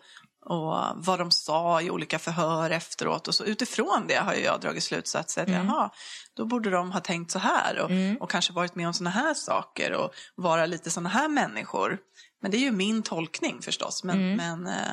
och 0.47 0.75
vad 0.95 1.19
de 1.19 1.31
sa 1.31 1.83
i 1.83 1.91
olika 1.91 2.19
förhör 2.19 2.71
efteråt. 2.71 3.29
Och 3.29 3.35
så 3.35 3.45
utifrån 3.45 4.05
det 4.09 4.15
har 4.15 4.35
jag 4.35 4.61
dragit 4.61 4.83
slutsatser 4.83 5.43
att 5.43 5.49
jaha, 5.69 5.91
då 6.37 6.45
borde 6.47 6.71
de 6.71 6.93
ha 6.93 7.01
tänkt 7.01 7.31
så 7.31 7.39
här 7.39 7.79
och, 7.79 7.91
och 8.21 8.31
kanske 8.31 8.53
varit 8.53 8.75
med 8.75 8.87
om 8.87 8.95
såna 8.95 9.11
här 9.11 9.35
saker 9.35 9.93
och 9.93 10.15
vara 10.35 10.67
lite 10.67 10.91
såna 10.91 11.09
här 11.09 11.29
människor. 11.29 11.99
Men 12.43 12.51
det 12.51 12.57
är 12.57 12.61
ju 12.61 12.73
min 12.73 13.03
tolkning 13.03 13.63
förstås. 13.63 14.05
Men, 14.05 14.19
men, 14.37 14.67
eh, 14.67 14.93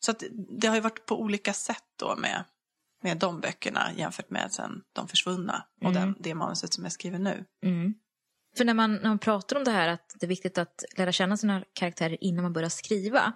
så 0.00 0.14
det 0.60 0.66
har 0.66 0.74
ju 0.74 0.80
varit 0.80 1.06
på 1.06 1.20
olika 1.20 1.52
sätt 1.52 1.82
då 1.98 2.16
med, 2.16 2.44
med 3.04 3.18
de 3.18 3.40
böckerna 3.40 3.92
jämfört 3.96 4.30
med 4.30 4.52
sen 4.52 4.82
De 4.92 5.08
försvunna 5.08 5.64
och 5.84 5.92
den, 5.92 6.14
det 6.20 6.34
manuset 6.34 6.74
som 6.74 6.84
jag 6.84 6.92
skriver 6.92 7.18
nu. 7.18 7.44
För 8.56 8.64
när 8.64 8.74
man, 8.74 8.94
när 8.94 9.08
man 9.08 9.18
pratar 9.18 9.56
om 9.56 9.64
det 9.64 9.70
här 9.70 9.88
att 9.88 10.14
det 10.20 10.26
är 10.26 10.28
viktigt 10.28 10.58
att 10.58 10.84
lära 10.96 11.12
känna 11.12 11.36
sina 11.36 11.64
karaktärer 11.72 12.24
innan 12.24 12.42
man 12.42 12.52
börjar 12.52 12.68
skriva. 12.68 13.32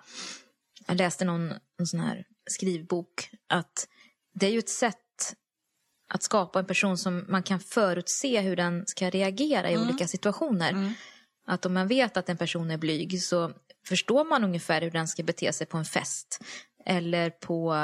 Jag 0.86 0.96
läste 0.96 1.24
någon, 1.24 1.48
någon 1.48 1.86
sån 1.86 2.00
här 2.00 2.24
skrivbok 2.50 3.30
att 3.48 3.88
det 4.34 4.46
är 4.46 4.50
ju 4.50 4.58
ett 4.58 4.68
sätt 4.68 4.96
att 6.08 6.22
skapa 6.22 6.58
en 6.58 6.66
person 6.66 6.98
som 6.98 7.24
man 7.28 7.42
kan 7.42 7.60
förutse 7.60 8.40
hur 8.40 8.56
den 8.56 8.86
ska 8.86 9.10
reagera 9.10 9.70
i 9.70 9.78
olika 9.78 10.06
situationer. 10.08 10.94
Att 11.46 11.66
om 11.66 11.74
man 11.74 11.88
vet 11.88 12.16
att 12.16 12.28
en 12.28 12.36
person 12.36 12.70
är 12.70 12.78
blyg 12.78 13.22
så 13.22 13.52
förstår 13.86 14.24
man 14.24 14.44
ungefär 14.44 14.82
hur 14.82 14.90
den 14.90 15.08
ska 15.08 15.22
bete 15.22 15.52
sig 15.52 15.66
på 15.66 15.76
en 15.78 15.84
fest. 15.84 16.40
Eller 16.86 17.30
på 17.30 17.74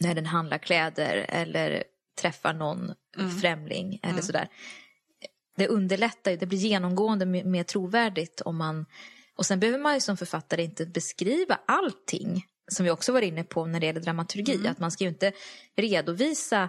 när 0.00 0.14
den 0.14 0.26
handlar 0.26 0.58
kläder 0.58 1.26
eller 1.28 1.84
träffar 2.20 2.54
någon 2.54 2.92
främling 3.40 4.00
eller 4.02 4.22
sådär. 4.22 4.48
Det 5.56 5.68
underlättar 5.68 6.36
det 6.36 6.46
blir 6.46 6.58
genomgående 6.58 7.26
mer, 7.26 7.62
trovärdigt 7.62 8.40
om 8.40 8.56
man... 8.56 8.86
Och 9.36 9.46
sen 9.46 9.60
behöver 9.60 9.78
man 9.78 9.94
ju 9.94 10.00
som 10.00 10.16
författare 10.16 10.62
inte 10.64 10.86
beskriva 10.86 11.58
allting 11.66 12.46
som 12.72 12.84
vi 12.84 12.90
också 12.90 13.12
var 13.12 13.22
inne 13.22 13.44
på 13.44 13.66
när 13.66 13.80
det 13.80 13.86
gäller 13.86 14.00
dramaturgi. 14.00 14.68
Att 14.68 14.78
man 14.78 14.90
ska 14.90 15.04
ju 15.04 15.10
inte 15.10 15.32
redovisa 15.76 16.68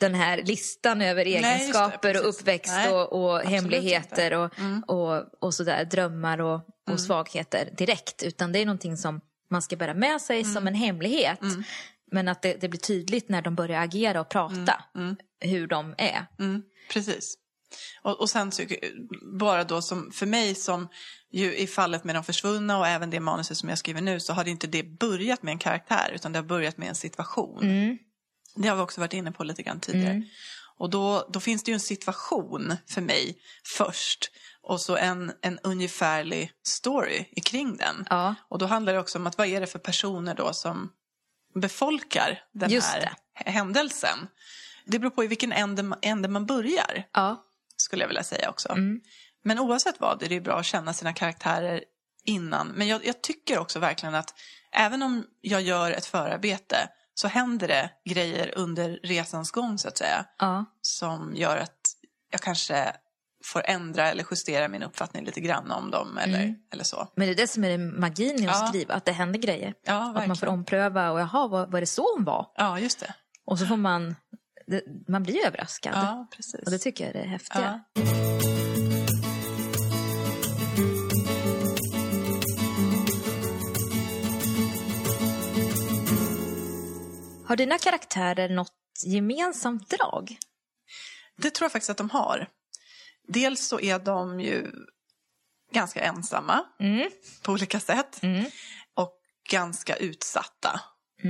den 0.00 0.14
här 0.14 0.42
listan 0.42 1.02
över 1.02 1.24
det, 1.24 1.36
egenskaper 1.36 2.16
och 2.16 2.22
precis. 2.24 2.40
uppväxt 2.40 2.72
Nej, 2.72 2.90
och, 2.92 3.12
och 3.12 3.40
hemligheter 3.40 4.34
och, 4.34 4.58
Mm. 4.58 4.82
och, 4.82 5.44
och 5.44 5.54
sådär, 5.54 5.84
drömmar 5.84 6.40
och, 6.40 6.60
och 6.90 7.00
svagheter 7.00 7.70
direkt. 7.78 8.22
Utan 8.22 8.52
det 8.52 8.58
är 8.58 8.66
någonting 8.66 8.96
som 8.96 9.20
man 9.50 9.62
ska 9.62 9.76
bära 9.76 9.94
med 9.94 10.20
sig 10.20 10.40
Mm. 10.40 10.54
som 10.54 10.66
en 10.66 10.74
hemlighet. 10.74 11.40
Men 12.10 12.28
att 12.28 12.42
det, 12.42 12.60
det 12.60 12.68
blir 12.68 12.80
tydligt 12.80 13.28
när 13.28 13.42
de 13.42 13.54
börjar 13.54 13.82
agera 13.82 14.20
och 14.20 14.28
prata 14.28 14.84
hur 15.40 15.66
de 15.66 15.94
är. 15.98 16.26
Mm, 16.38 16.62
precis. 16.92 17.36
Och, 18.02 18.20
och 18.20 18.30
sen 18.30 18.50
tycker 18.50 18.78
jag, 18.82 18.92
bara 19.38 19.64
då 19.64 19.82
som, 19.82 20.10
för 20.12 20.26
mig 20.26 20.54
som 20.54 20.88
ju 21.30 21.56
i 21.56 21.66
fallet 21.66 22.04
med 22.04 22.14
de 22.14 22.24
försvunna 22.24 22.78
och 22.78 22.86
även 22.86 23.10
det 23.10 23.20
manuset 23.20 23.56
som 23.56 23.68
jag 23.68 23.78
skriver 23.78 24.00
nu 24.00 24.20
så 24.20 24.32
har 24.32 24.44
det 24.44 24.50
inte 24.50 24.66
det 24.66 24.82
börjat 24.82 25.42
med 25.42 25.52
en 25.52 25.58
karaktär 25.58 26.12
utan 26.14 26.32
det 26.32 26.38
har 26.38 26.46
börjat 26.46 26.76
med 26.78 26.88
en 26.88 26.94
situation. 26.94 27.60
Det 28.54 28.68
har 28.68 28.76
vi 28.76 28.82
också 28.82 29.00
varit 29.00 29.12
inne 29.12 29.32
på 29.32 29.44
lite 29.44 29.62
grann 29.62 29.80
tidigare. 29.80 30.22
Och 30.76 30.90
då, 30.90 31.28
då 31.32 31.40
finns 31.40 31.64
det 31.64 31.70
ju 31.70 31.74
en 31.74 31.80
situation 31.80 32.76
för 32.86 33.00
mig 33.00 33.38
först 33.76 34.30
och 34.62 34.80
så 34.80 34.96
en, 34.96 35.32
en 35.42 35.58
ungefärlig 35.58 36.52
story 36.66 37.24
kring 37.44 37.76
den. 37.76 38.06
Ja. 38.10 38.34
Och 38.48 38.58
då 38.58 38.66
handlar 38.66 38.92
det 38.92 38.98
också 38.98 39.18
om 39.18 39.26
att 39.26 39.38
vad 39.38 39.46
är 39.46 39.60
det 39.60 39.66
för 39.66 39.78
personer 39.78 40.34
då 40.34 40.52
som 40.52 40.92
befolkar 41.54 42.42
den 42.52 42.70
Just 42.70 42.88
här 42.92 43.00
det. 43.00 43.50
händelsen. 43.50 44.28
Det 44.84 44.98
beror 44.98 45.10
på 45.10 45.24
i 45.24 45.26
vilken 45.26 45.52
ände, 45.52 45.82
man- 45.82 45.98
ände 46.02 46.28
man 46.28 46.46
börjar, 46.46 47.04
Ja. 47.12 47.44
skulle 47.76 48.02
jag 48.02 48.08
vilja 48.08 48.22
säga 48.24 48.50
också. 48.50 48.74
Men 49.44 49.58
oavsett 49.58 50.00
vad 50.00 50.22
är 50.22 50.28
det 50.28 50.40
bra 50.40 50.58
att 50.58 50.66
känna 50.66 50.92
sina 50.94 51.12
karaktärer 51.12 51.84
innan. 52.24 52.68
Men 52.68 52.88
jag, 52.88 53.06
jag 53.06 53.22
tycker 53.22 53.58
också 53.58 53.78
verkligen 53.78 54.14
att 54.14 54.34
även 54.72 55.02
om 55.02 55.26
jag 55.40 55.62
gör 55.62 55.90
ett 55.90 56.06
förarbete 56.06 56.88
så 57.14 57.28
händer 57.28 57.68
det 57.68 57.90
grejer 58.04 58.52
under 58.56 59.00
resans 59.02 59.50
gång 59.50 59.78
så 59.78 59.88
att 59.88 59.98
säga. 59.98 60.24
Ja. 60.38 60.64
Som 60.82 61.34
gör 61.36 61.56
att 61.56 61.80
jag 62.30 62.40
kanske 62.40 62.92
får 63.44 63.62
ändra 63.64 64.08
eller 64.10 64.26
justera 64.30 64.68
min 64.68 64.82
uppfattning 64.82 65.24
lite 65.24 65.40
grann 65.40 65.70
om 65.70 65.90
dem 65.90 66.18
eller, 66.18 66.40
Mm. 66.42 66.54
eller 66.72 66.84
så. 66.84 67.08
Men 67.16 67.26
det 67.26 67.32
är 67.32 67.36
det 67.36 67.46
som 67.46 67.64
är 67.64 67.78
magin 67.78 68.42
i 68.42 68.46
att 68.48 68.60
Ja. 68.60 68.66
skriva, 68.66 68.94
att 68.94 69.04
det 69.04 69.12
händer 69.12 69.38
grejer. 69.38 69.74
Ja, 69.84 70.12
Att 70.16 70.26
man 70.26 70.36
får 70.36 70.46
ompröva 70.46 71.10
och 71.10 71.20
jaha, 71.20 71.48
var, 71.48 71.66
var 71.66 71.80
det 71.80 71.86
så 71.86 72.14
hon 72.16 72.24
var? 72.24 72.46
Ja, 72.56 72.78
just 72.78 73.00
det. 73.00 73.14
Och 73.46 73.58
så 73.58 73.66
får 73.66 73.76
man, 73.76 74.16
det, 74.66 74.82
man 75.08 75.22
blir 75.22 75.46
överraskad. 75.46 75.92
Ja, 75.94 76.26
precis. 76.36 76.60
Och 76.64 76.70
det 76.70 76.78
tycker 76.78 77.04
jag 77.06 77.14
är 77.16 77.22
det 77.22 77.28
häftiga. 77.28 77.80
ja. 77.94 78.00
Har 87.46 87.56
dina 87.56 87.78
karaktärer 87.78 88.48
något 88.48 88.72
gemensamt 89.06 89.90
drag? 89.90 90.36
Det 91.36 91.50
tror 91.50 91.64
jag 91.64 91.72
faktiskt 91.72 91.90
att 91.90 91.96
de 91.96 92.10
har. 92.10 92.46
Dels 93.32 93.66
så 93.68 93.80
är 93.80 93.98
de 93.98 94.40
ju 94.40 94.70
ganska 95.72 96.00
ensamma 96.00 96.64
Mm. 96.80 97.10
på 97.42 97.52
olika 97.52 97.80
sätt. 97.80 98.22
Mm. 98.22 98.44
Och 98.96 99.12
ganska 99.50 99.96
utsatta 99.96 100.80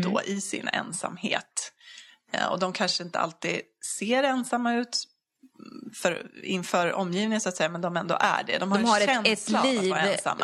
då 0.03 0.23
i 0.25 0.41
sin 0.41 0.69
ensamhet. 0.69 1.73
Eh, 2.33 2.47
Och 2.47 2.59
de 2.59 2.73
kanske 2.73 3.03
inte 3.03 3.19
alltid 3.19 3.61
ser 3.99 4.23
ensamma 4.23 4.75
ut 4.75 5.05
för, 6.03 6.31
inför 6.45 6.93
omgivningen 6.93 7.41
så 7.41 7.49
att 7.49 7.57
säga, 7.57 7.69
men 7.69 7.81
de 7.81 7.97
ändå 7.97 8.17
är 8.21 8.43
det. 8.45 8.59
De 8.59 8.73
har, 8.73 8.79
De 8.79 8.85
har 8.85 9.01
en 9.01 9.21
ett, 9.27 9.27
ett 9.49 9.65
liv 9.65 9.95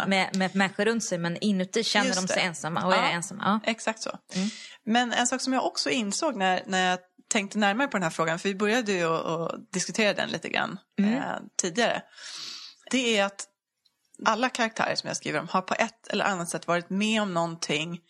med, 0.06 0.36
med 0.36 0.54
människor 0.56 0.84
runt 0.84 1.04
sig 1.04 1.18
men 1.18 1.36
inuti 1.36 1.84
känner 1.84 2.14
de 2.14 2.28
sig 2.28 2.42
ensamma 2.42 2.86
och 2.86 2.92
Ja. 2.92 2.96
är 2.96 3.12
ensamma. 3.12 3.60
Ja. 3.64 3.70
Exakt 3.70 4.02
så. 4.02 4.18
Mm. 4.34 4.48
Men 4.84 5.12
en 5.12 5.26
sak 5.26 5.40
som 5.40 5.52
jag 5.52 5.66
också 5.66 5.90
insåg 5.90 6.36
när, 6.36 6.62
när 6.66 6.90
jag 6.90 6.98
tänkte 7.36 7.58
närmare 7.58 7.88
på 7.88 7.96
den 7.96 8.02
här 8.02 8.10
frågan, 8.10 8.38
för 8.38 8.48
vi 8.48 8.54
började 8.54 8.92
ju 8.92 9.04
att, 9.04 9.72
diskutera 9.72 10.14
den 10.14 10.28
lite 10.28 10.48
grann 10.48 10.78
Mm. 10.98 11.14
eh, 11.14 11.36
tidigare. 11.56 12.02
Det 12.90 13.18
är 13.18 13.24
att 13.24 13.46
alla 14.24 14.48
karaktärer 14.48 14.94
som 14.94 15.08
jag 15.08 15.16
skriver 15.16 15.40
om 15.40 15.48
har 15.48 15.62
på 15.62 15.74
ett 15.74 16.08
eller 16.08 16.24
annat 16.24 16.48
sätt 16.48 16.66
varit 16.66 16.90
med 16.90 17.22
om 17.22 17.34
någonting. 17.34 18.00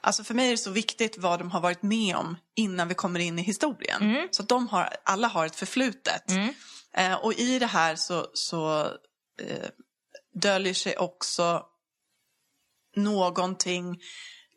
Alltså 0.00 0.24
för 0.24 0.34
mig 0.34 0.46
är 0.46 0.50
det 0.50 0.56
så 0.56 0.70
viktigt 0.70 1.18
vad 1.18 1.38
de 1.38 1.50
har 1.50 1.60
varit 1.60 1.82
med 1.82 2.16
om 2.16 2.36
innan 2.56 2.88
vi 2.88 2.94
kommer 2.94 3.20
in 3.20 3.38
i 3.38 3.42
historien. 3.42 4.02
Mm. 4.02 4.28
Så 4.30 4.42
de 4.42 4.68
har, 4.68 4.88
alla 5.04 5.28
har 5.28 5.46
ett 5.46 5.56
förflutet. 5.56 6.30
Mm. 6.30 6.54
Eh, 6.96 7.14
och 7.14 7.32
i 7.32 7.58
det 7.58 7.66
här 7.66 7.96
så, 7.96 8.26
så 8.34 8.80
eh, 9.42 9.68
döljer 10.34 10.74
sig 10.74 10.96
också 10.96 11.62
någonting 12.96 14.00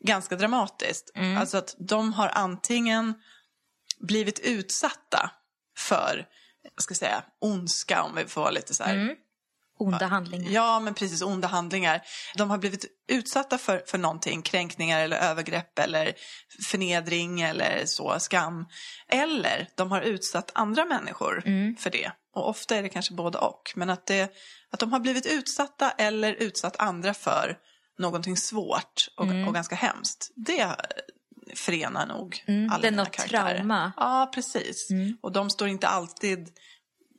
ganska 0.00 0.36
dramatiskt. 0.36 1.10
Mm. 1.14 1.36
Alltså 1.36 1.56
att 1.56 1.76
de 1.78 2.12
har 2.12 2.28
antingen 2.28 3.14
blivit 4.00 4.38
utsatta 4.38 5.30
för, 5.78 6.26
jag 6.62 6.82
ska 6.82 6.94
säga, 6.94 7.24
ondska 7.40 8.02
om 8.02 8.14
vi 8.14 8.24
får 8.24 8.40
vara 8.40 8.50
lite 8.50 8.74
så 8.74 8.84
här. 8.84 8.94
Mm. 8.94 9.16
Onda 9.78 10.06
handlingar. 10.06 10.50
Ja, 10.50 10.80
men 10.80 10.94
precis, 10.94 11.22
onda 11.22 11.48
handlingar. 11.48 12.02
De 12.36 12.50
har 12.50 12.58
blivit 12.58 12.84
utsatta 13.08 13.58
för, 13.58 13.82
för 13.86 13.98
någonting, 13.98 14.42
kränkningar 14.42 15.00
eller 15.00 15.16
övergrepp 15.16 15.78
eller 15.78 16.14
förnedring 16.70 17.40
eller 17.40 17.86
så, 17.86 18.20
skam. 18.20 18.66
Eller 19.08 19.68
de 19.74 19.90
har 19.90 20.00
utsatt 20.00 20.50
andra 20.54 20.84
människor 20.84 21.42
Mm. 21.46 21.76
för 21.76 21.90
det. 21.90 22.10
Och 22.34 22.48
ofta 22.48 22.76
är 22.76 22.82
det 22.82 22.88
kanske 22.88 23.14
både 23.14 23.38
och. 23.38 23.72
Men 23.76 23.90
att, 23.90 24.06
det, 24.06 24.32
att 24.70 24.80
de 24.80 24.92
har 24.92 25.00
blivit 25.00 25.26
utsatta 25.26 25.90
eller 25.90 26.32
utsatt 26.32 26.76
andra 26.76 27.14
för 27.14 27.58
någonting 27.98 28.36
svårt 28.36 29.08
och, 29.16 29.26
och 29.46 29.54
ganska 29.54 29.74
hemskt. 29.76 30.30
Det 30.36 30.76
förenar 31.54 32.06
nog 32.06 32.44
Mm, 32.46 32.70
alla 32.72 32.82
det 32.82 32.88
är 32.88 32.92
något 32.92 33.10
karaktärer. 33.10 33.54
trauma. 33.54 33.92
Ja, 33.96 34.30
precis. 34.34 34.90
Mm. 34.90 35.16
Och 35.22 35.32
de 35.32 35.50
står 35.50 35.68
inte 35.68 35.88
alltid 35.88 36.50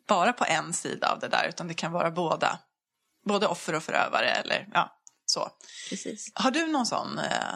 bara 0.07 0.33
på 0.33 0.45
en 0.45 0.73
sida 0.73 1.11
av 1.11 1.19
det 1.19 1.27
där 1.27 1.47
utan 1.49 1.67
det 1.67 1.73
kan 1.73 1.91
vara 1.91 2.11
båda. 2.11 2.59
Både 3.25 3.47
offer 3.47 3.75
och 3.75 3.83
förövare 3.83 4.29
eller 4.29 4.67
ja, 4.73 4.99
så. 5.25 5.49
Precis. 5.89 6.31
Har 6.35 6.51
du 6.51 6.67
någon 6.67 6.85
sån 6.85 7.19
eh, 7.19 7.55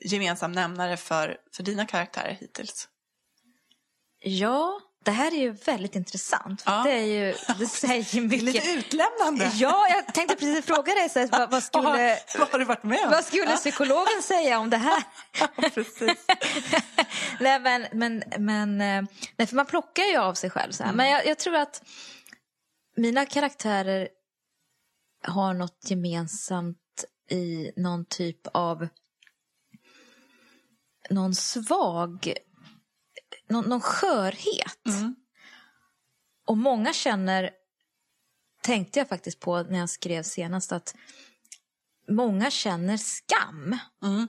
gemensam 0.00 0.52
nämnare 0.52 0.96
för, 0.96 1.36
för 1.56 1.62
dina 1.62 1.86
karaktärer 1.86 2.36
hittills? 2.40 2.88
Ja, 4.22 4.80
det 5.04 5.10
här 5.10 5.34
är 5.34 5.38
ju 5.40 5.50
väldigt 5.50 5.96
intressant. 5.96 6.62
För 6.62 6.70
Ja. 6.70 6.82
Det, 6.82 6.92
är 6.92 7.04
ju, 7.04 7.34
det 7.58 7.66
säger 7.66 8.04
Det 8.12 8.18
är 8.18 8.22
mycket. 8.22 8.42
lite 8.42 8.70
utlämnande. 8.70 9.50
Ja, 9.54 9.86
jag 9.88 10.14
tänkte 10.14 10.36
precis 10.36 10.64
fråga 10.64 10.94
dig, 10.94 11.08
så 11.08 11.26
vad, 11.26 11.50
vad, 11.50 11.62
skulle, 11.62 12.18
vad 12.38 12.48
har 12.48 12.58
du 12.58 12.64
varit 12.64 12.82
med 12.82 13.04
om? 13.04 13.10
vad 13.10 13.24
skulle 13.24 13.56
psykologen 13.56 14.22
säga 14.22 14.58
om 14.58 14.70
det 14.70 14.76
här? 14.76 15.02
Precis. 15.74 16.26
nej, 17.40 17.60
men, 17.60 17.86
men, 17.92 18.22
men 18.38 18.80
eh, 18.80 19.04
nej, 19.36 19.46
för 19.46 19.56
man 19.56 19.66
plockar 19.66 20.04
ju 20.04 20.16
av 20.16 20.34
sig 20.34 20.50
själv 20.50 20.72
så 20.72 20.84
här. 20.84 20.92
Men 20.92 21.10
jag, 21.10 21.26
jag 21.26 21.38
tror 21.38 21.56
att 21.56 21.82
mina 22.96 23.26
karaktärer 23.26 24.08
har 25.22 25.54
något 25.54 25.90
gemensamt 25.90 26.76
i 27.30 27.72
någon 27.76 28.04
typ 28.04 28.46
av 28.52 28.88
någon 31.10 31.34
svag, 31.34 32.34
någon, 33.50 33.64
någon 33.64 33.80
skörhet. 33.80 34.86
Mm. 34.86 35.14
Och 36.46 36.56
många 36.56 36.92
känner, 36.92 37.50
tänkte 38.62 38.98
jag 38.98 39.08
faktiskt 39.08 39.40
på 39.40 39.62
när 39.62 39.78
jag 39.78 39.90
skrev 39.90 40.22
senast, 40.22 40.72
att 40.72 40.94
många 42.08 42.50
känner 42.50 42.96
skam 42.96 43.78
Mm. 44.02 44.28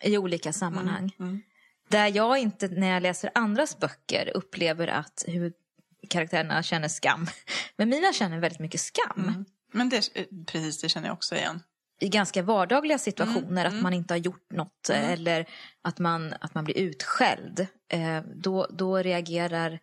i 0.00 0.18
olika 0.18 0.52
sammanhang. 0.52 1.16
Mm. 1.18 1.42
Där 1.88 2.16
jag 2.16 2.38
inte, 2.38 2.68
när 2.68 2.86
jag 2.90 3.02
läser 3.02 3.30
andras 3.34 3.78
böcker, 3.78 4.32
upplever 4.34 4.88
att 4.88 5.24
huvudkaraktärerna 5.26 6.62
känner 6.62 6.88
skam. 6.88 7.26
Men 7.76 7.88
mina 7.88 8.12
känner 8.12 8.38
väldigt 8.38 8.60
mycket 8.60 8.80
skam. 8.80 9.24
Mm. 9.28 9.44
Men 9.72 9.88
det, 9.88 10.10
eh, 10.14 10.26
precis, 10.46 10.80
det 10.80 10.88
känner 10.88 11.08
jag 11.08 11.14
också 11.14 11.36
igen. 11.36 11.62
I 12.00 12.08
ganska 12.08 12.42
vardagliga 12.42 12.98
situationer, 12.98 13.64
Mm, 13.64 13.76
att 13.76 13.82
man 13.82 13.94
inte 13.94 14.14
har 14.14 14.18
gjort 14.18 14.52
något 14.52 14.88
Mm. 14.90 15.10
eller 15.10 15.46
att 15.82 15.98
man, 15.98 16.34
att 16.40 16.54
man 16.54 16.64
blir 16.64 16.78
utskälld. 16.78 17.66
Eh, 17.88 18.20
då, 18.34 18.66
då 18.70 18.96
reagerar 18.98 19.80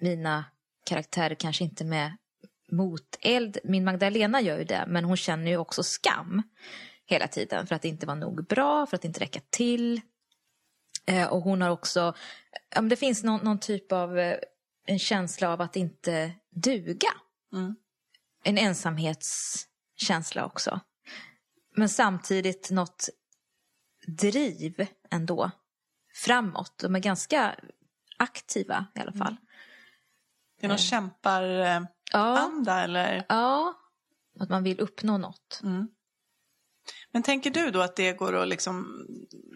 mina 0.00 0.44
karaktärer 0.86 1.34
kanske 1.34 1.64
inte 1.64 1.84
med 1.84 2.16
moteld. 2.72 3.58
Min 3.64 3.84
Magdalena 3.84 4.40
gör 4.40 4.58
ju 4.58 4.64
det, 4.64 4.84
men 4.88 5.04
hon 5.04 5.16
känner 5.16 5.50
ju 5.50 5.56
också 5.56 5.82
skam 5.82 6.42
hela 7.06 7.28
tiden 7.28 7.66
för 7.66 7.74
att 7.74 7.82
det 7.82 7.88
inte 7.88 8.06
var 8.06 8.14
nog 8.14 8.46
bra, 8.46 8.86
för 8.86 8.96
att 8.96 9.02
det 9.02 9.08
inte 9.08 9.20
räcka 9.20 9.40
till. 9.50 10.00
Eh, 11.06 11.32
och 11.32 11.40
hon 11.42 11.62
har 11.62 11.70
också, 11.70 12.14
det 12.90 12.96
finns 12.96 13.24
någon, 13.24 13.44
någon 13.44 13.60
typ 13.60 13.92
av 13.92 14.18
eh, 14.18 14.36
en 14.86 14.98
känsla 14.98 15.52
av 15.52 15.60
att 15.60 15.76
inte 15.76 16.32
duga. 16.50 17.08
Mm. 17.52 17.76
En 18.44 18.58
ensamhetskänsla 18.58 20.44
också. 20.46 20.80
Men 21.76 21.88
samtidigt 21.88 22.70
något 22.70 23.08
driv 24.06 24.86
ändå 25.10 25.50
framåt. 26.14 26.78
De 26.78 26.94
är 26.94 27.00
ganska 27.00 27.54
aktiva 28.16 28.86
i 28.94 29.00
alla 29.00 29.12
fall. 29.12 29.36
Det 30.60 30.66
är 30.66 30.68
någon 30.68 30.78
kämpar-anda 30.78 32.72
Ja, 32.72 32.80
eller? 32.80 33.24
ja, 33.28 33.74
att 34.40 34.48
man 34.48 34.62
vill 34.62 34.80
uppnå 34.80 35.18
något. 35.18 35.60
Mm. 35.62 35.88
Men 37.12 37.22
tänker 37.22 37.50
du 37.50 37.70
då 37.70 37.80
att 37.80 37.96
det 37.96 38.12
går 38.12 38.34
att 38.42 38.48
liksom, 38.48 39.06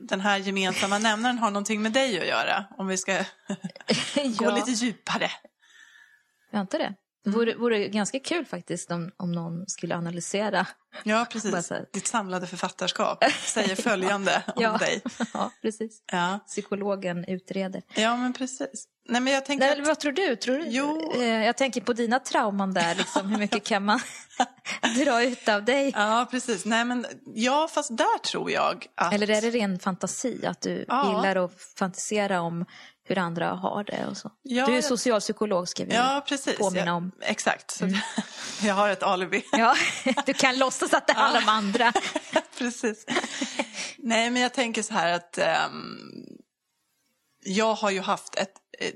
den 0.08 0.20
här 0.20 0.38
gemensamma 0.38 0.98
nämnaren 1.02 1.38
har 1.38 1.50
någonting 1.50 1.82
med 1.82 1.92
dig 1.92 2.20
att 2.20 2.26
göra? 2.26 2.64
Om 2.78 2.86
vi 2.86 2.96
ska 2.96 3.12
gå 4.14 4.44
ja, 4.44 4.54
lite 4.56 4.70
djupare. 4.70 5.30
vänta 6.50 6.78
det. 6.78 6.94
Det 7.24 7.30
vore, 7.30 7.54
vore 7.54 7.88
ganska 7.88 8.18
kul 8.20 8.44
faktiskt 8.46 8.90
om, 8.90 9.10
om 9.16 9.32
någon 9.32 9.66
skulle 9.66 9.96
analysera. 9.96 10.66
Ja, 11.04 11.26
precis. 11.30 11.72
Ditt 11.92 12.06
samlade 12.06 12.46
författarskap 12.46 13.24
säger 13.44 13.76
följande 13.76 14.42
om 14.56 14.62
Ja. 14.62 14.76
dig. 14.76 15.02
ja, 15.34 15.50
precis. 15.62 16.02
Ja. 16.12 16.38
Psykologen 16.46 17.24
utreder. 17.24 17.82
ja, 17.94 18.16
men 18.16 18.32
precis. 18.32 18.84
Nej, 19.10 19.20
men 19.20 19.32
jag 19.32 19.44
tänker 19.44 19.66
Nej, 19.66 19.80
att... 19.80 19.86
vad 19.86 20.00
tror 20.00 20.12
du? 20.12 20.36
Tror 20.36 20.58
du? 20.58 20.64
Jo. 20.68 21.12
Eh, 21.16 21.22
Jag 21.46 21.56
tänker 21.56 21.80
på 21.80 21.92
dina 21.92 22.18
trauman 22.18 22.74
där. 22.74 22.94
Liksom, 22.94 23.28
hur 23.28 23.38
mycket 23.38 23.64
kan 23.66 23.84
man 23.84 24.00
dra 25.04 25.22
ut 25.24 25.48
av 25.48 25.64
dig? 25.64 25.92
Ja, 25.96 26.28
precis. 26.30 26.64
Nej, 26.64 26.84
men 26.84 27.06
ja, 27.34 27.68
fast 27.72 27.96
där 27.96 28.18
tror 28.18 28.50
jag 28.50 28.86
att... 28.94 29.12
Eller 29.14 29.30
är 29.30 29.40
det 29.42 29.50
ren 29.50 29.78
fantasi? 29.78 30.46
Att 30.46 30.60
du 30.60 30.84
Ja. 30.88 31.06
gillar 31.16 31.44
att 31.44 31.52
fantisera 31.78 32.40
om 32.40 32.64
hur 33.08 33.18
andra 33.18 33.48
har 33.48 33.84
det 33.84 34.06
och 34.06 34.16
så? 34.16 34.30
Ja, 34.42 34.66
du 34.66 34.72
är 34.72 34.76
jag- 34.76 34.84
socialpsykolog 34.84 35.68
ska 35.68 35.84
vi 35.84 35.94
Ja, 35.94 36.24
precis. 36.28 36.58
påminna 36.58 36.86
jag, 36.86 36.96
om. 36.96 37.12
Exakt. 37.22 37.70
Så 37.70 37.88
jag 38.66 38.74
har 38.74 38.88
ett 38.88 39.02
alibi. 39.02 39.44
Ja, 39.52 39.74
du 40.26 40.34
kan 40.34 40.58
låtsas 40.58 40.94
att 40.94 41.06
det 41.06 41.12
handlar 41.12 41.42
om 41.42 41.48
andra. 41.48 41.92
Precis. 42.58 43.06
Nej, 43.98 44.30
men 44.30 44.42
jag 44.42 44.54
tänker 44.54 44.82
så 44.82 44.94
här 44.94 45.12
att 45.12 45.38
ehm, 45.38 45.98
jag 47.44 47.74
har 47.74 47.90
ju 47.90 48.00
haft 48.00 48.34
ett, 48.34 48.52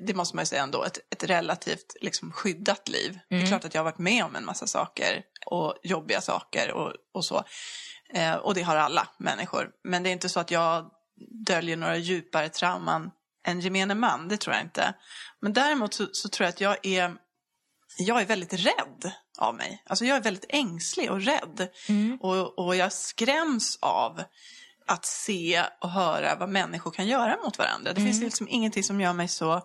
det 0.07 0.15
måste 0.15 0.37
man 0.37 0.43
ju 0.43 0.47
säga 0.47 0.63
ändå, 0.63 0.85
ett, 0.85 0.99
ett 1.11 1.25
relativt 1.25 1.97
liksom, 2.01 2.33
skyddat 2.33 2.89
liv. 2.89 3.19
Det 3.29 3.37
är 3.37 3.47
klart 3.47 3.65
att 3.65 3.75
jag 3.75 3.81
har 3.81 3.85
varit 3.91 3.99
med 3.99 4.25
om 4.25 4.37
en 4.37 4.45
massa 4.45 4.67
saker 4.67 5.23
och 5.47 5.75
jobbiga 5.83 6.21
saker 6.21 6.73
och, 6.73 6.93
och 7.15 7.25
så. 7.25 7.45
Eh, 8.15 8.35
och 8.35 8.55
det 8.55 8.63
har 8.63 8.77
alla 8.77 9.09
människor. 9.19 9.71
Men 9.85 10.03
det 10.03 10.11
är 10.11 10.13
inte 10.13 10.29
så 10.29 10.41
att 10.41 10.51
jag 10.51 10.91
döljer 11.47 11.77
några 11.77 11.97
djupare 11.97 12.49
trauman 12.49 13.11
än 13.45 13.61
gemene 13.61 13.95
man, 13.95 14.29
det 14.29 14.37
tror 14.37 14.55
jag 14.55 14.65
inte. 14.65 14.95
Men 15.41 15.53
däremot 15.53 15.95
så, 15.95 16.07
så 16.13 16.29
tror 16.29 16.45
jag 16.45 16.53
att 16.53 16.61
jag 16.61 16.87
är, 16.87 17.15
jag 17.99 18.21
är 18.21 18.27
väldigt 18.27 18.53
rädd 18.53 19.13
av 19.39 19.55
mig. 19.55 19.83
Alltså 19.87 20.05
jag 20.05 20.17
är 20.17 20.21
väldigt 20.21 20.47
ängslig 20.49 21.11
och 21.11 21.23
rädd. 21.23 21.69
Mm. 21.89 22.19
Och, 22.21 22.59
och 22.59 22.77
jag 22.77 22.93
skräms 22.93 23.79
av 23.81 24.23
att 24.87 25.05
se 25.05 25.65
och 25.81 25.91
höra 25.91 26.37
vad 26.37 26.49
människor 26.49 26.91
kan 26.91 27.07
göra 27.07 27.37
mot 27.45 27.59
varandra. 27.59 27.93
Det 27.93 28.01
finns 28.01 28.21
liksom 28.21 28.49
ingenting 28.49 28.85
som 28.85 29.01
gör 29.01 29.13
mig 29.13 29.29
så 29.29 29.63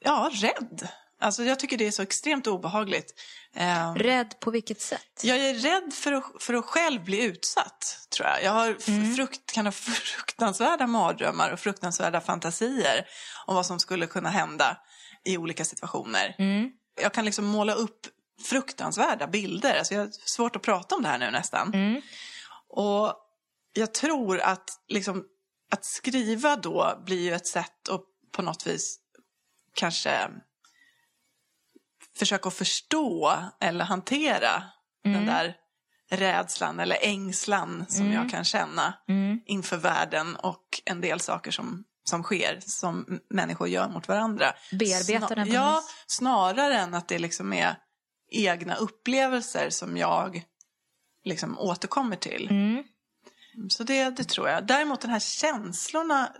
ja, 0.00 0.30
rädd. 0.32 0.88
Alltså 1.20 1.44
jag 1.44 1.60
tycker 1.60 1.76
det 1.78 1.86
är 1.86 1.90
så 1.90 2.02
extremt 2.02 2.46
obehagligt. 2.46 3.14
Eh, 3.54 3.94
Rädd 3.94 4.40
på 4.40 4.50
vilket 4.50 4.80
sätt? 4.80 5.20
jag 5.22 5.38
är 5.38 5.54
rädd 5.54 5.92
för 5.94 6.12
att, 6.12 6.24
för 6.40 6.54
att 6.54 6.64
själv 6.64 7.04
bli 7.04 7.24
utsatt, 7.24 8.06
tror 8.16 8.28
jag. 8.28 8.42
Jag 8.44 8.52
har 8.52 8.70
f- 8.78 9.16
frukt, 9.16 9.52
kan 9.52 9.66
ha 9.66 9.72
fruktansvärda 10.16 10.86
mardrömmar 10.86 11.50
och 11.50 11.60
fruktansvärda 11.60 12.20
fantasier 12.20 13.06
om 13.46 13.54
vad 13.54 13.66
som 13.66 13.78
skulle 13.80 14.06
kunna 14.06 14.28
hända 14.30 14.76
i 15.24 15.36
olika 15.38 15.64
situationer. 15.64 16.34
Mm. 16.38 16.70
Jag 17.02 17.12
kan 17.14 17.24
liksom 17.24 17.44
måla 17.44 17.74
upp 17.74 18.06
fruktansvärda 18.48 19.26
bilder. 19.26 19.78
Alltså 19.78 19.94
jag 19.94 20.00
har 20.00 20.10
svårt 20.24 20.56
att 20.56 20.62
prata 20.62 20.94
om 20.94 21.02
det 21.02 21.08
här 21.08 21.18
nu 21.18 21.30
nästan. 21.30 21.74
Mm. 21.74 22.00
Och 22.68 23.14
jag 23.72 23.94
tror 23.94 24.40
att, 24.40 24.70
liksom, 24.88 25.24
att 25.72 25.84
skriva 25.84 26.56
då 26.56 27.02
blir 27.06 27.20
ju 27.20 27.34
ett 27.34 27.46
sätt 27.48 27.88
att 27.88 28.00
på 28.32 28.42
något 28.42 28.66
vis 28.66 28.98
kanske 29.74 30.28
försöka 32.18 32.50
förstå 32.50 33.36
eller 33.60 33.84
hantera 33.84 34.62
den 35.04 35.26
där 35.26 35.54
rädslan 36.10 36.80
eller 36.80 36.98
ängslan 37.00 37.84
som 37.88 38.12
jag 38.12 38.30
kan 38.30 38.44
känna 38.44 38.94
Mm. 39.08 39.40
inför 39.46 39.76
världen 39.76 40.36
och 40.36 40.64
en 40.84 41.00
del 41.00 41.20
saker 41.20 41.50
som, 41.50 41.84
som 42.04 42.22
sker, 42.22 42.58
som 42.60 43.20
människor 43.30 43.68
gör 43.68 43.88
mot 43.88 44.08
varandra. 44.08 44.52
Bearbeta 44.72 45.34
den 45.34 45.52
Ja, 45.52 45.82
snarare 46.06 46.78
än 46.78 46.94
att 46.94 47.08
det 47.08 47.18
liksom 47.18 47.52
är 47.52 47.76
egna 48.32 48.74
upplevelser 48.74 49.70
som 49.70 49.96
jag 49.96 50.42
liksom 51.24 51.58
återkommer 51.58 52.16
till. 52.16 52.48
Mm. 52.50 52.84
Så 53.68 53.84
det, 53.84 54.16
det 54.16 54.24
tror 54.24 54.48
jag. 54.48 54.66
Däremot 54.66 55.00
den 55.00 55.10
här 55.10 55.20
känslorna 55.20 56.32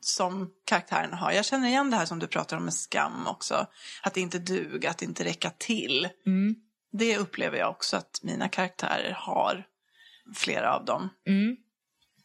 som 0.00 0.50
karaktärerna 0.64 1.16
har. 1.16 1.32
Jag 1.32 1.44
känner 1.44 1.68
igen 1.68 1.90
det 1.90 1.96
här 1.96 2.06
som 2.06 2.18
du 2.18 2.26
pratar 2.26 2.56
om 2.56 2.64
med 2.64 2.74
skam 2.74 3.26
också. 3.26 3.66
Att 4.02 4.16
inte 4.16 4.38
duga, 4.38 4.90
att 4.90 5.02
inte 5.02 5.24
räcka 5.24 5.50
till. 5.50 6.08
Mm. 6.26 6.56
Det 6.92 7.18
upplever 7.18 7.58
jag 7.58 7.70
också 7.70 7.96
att 7.96 8.20
mina 8.22 8.48
karaktärer 8.48 9.12
har. 9.18 9.66
Flera 10.34 10.74
av 10.74 10.84
dem. 10.84 11.08
Mm. 11.26 11.56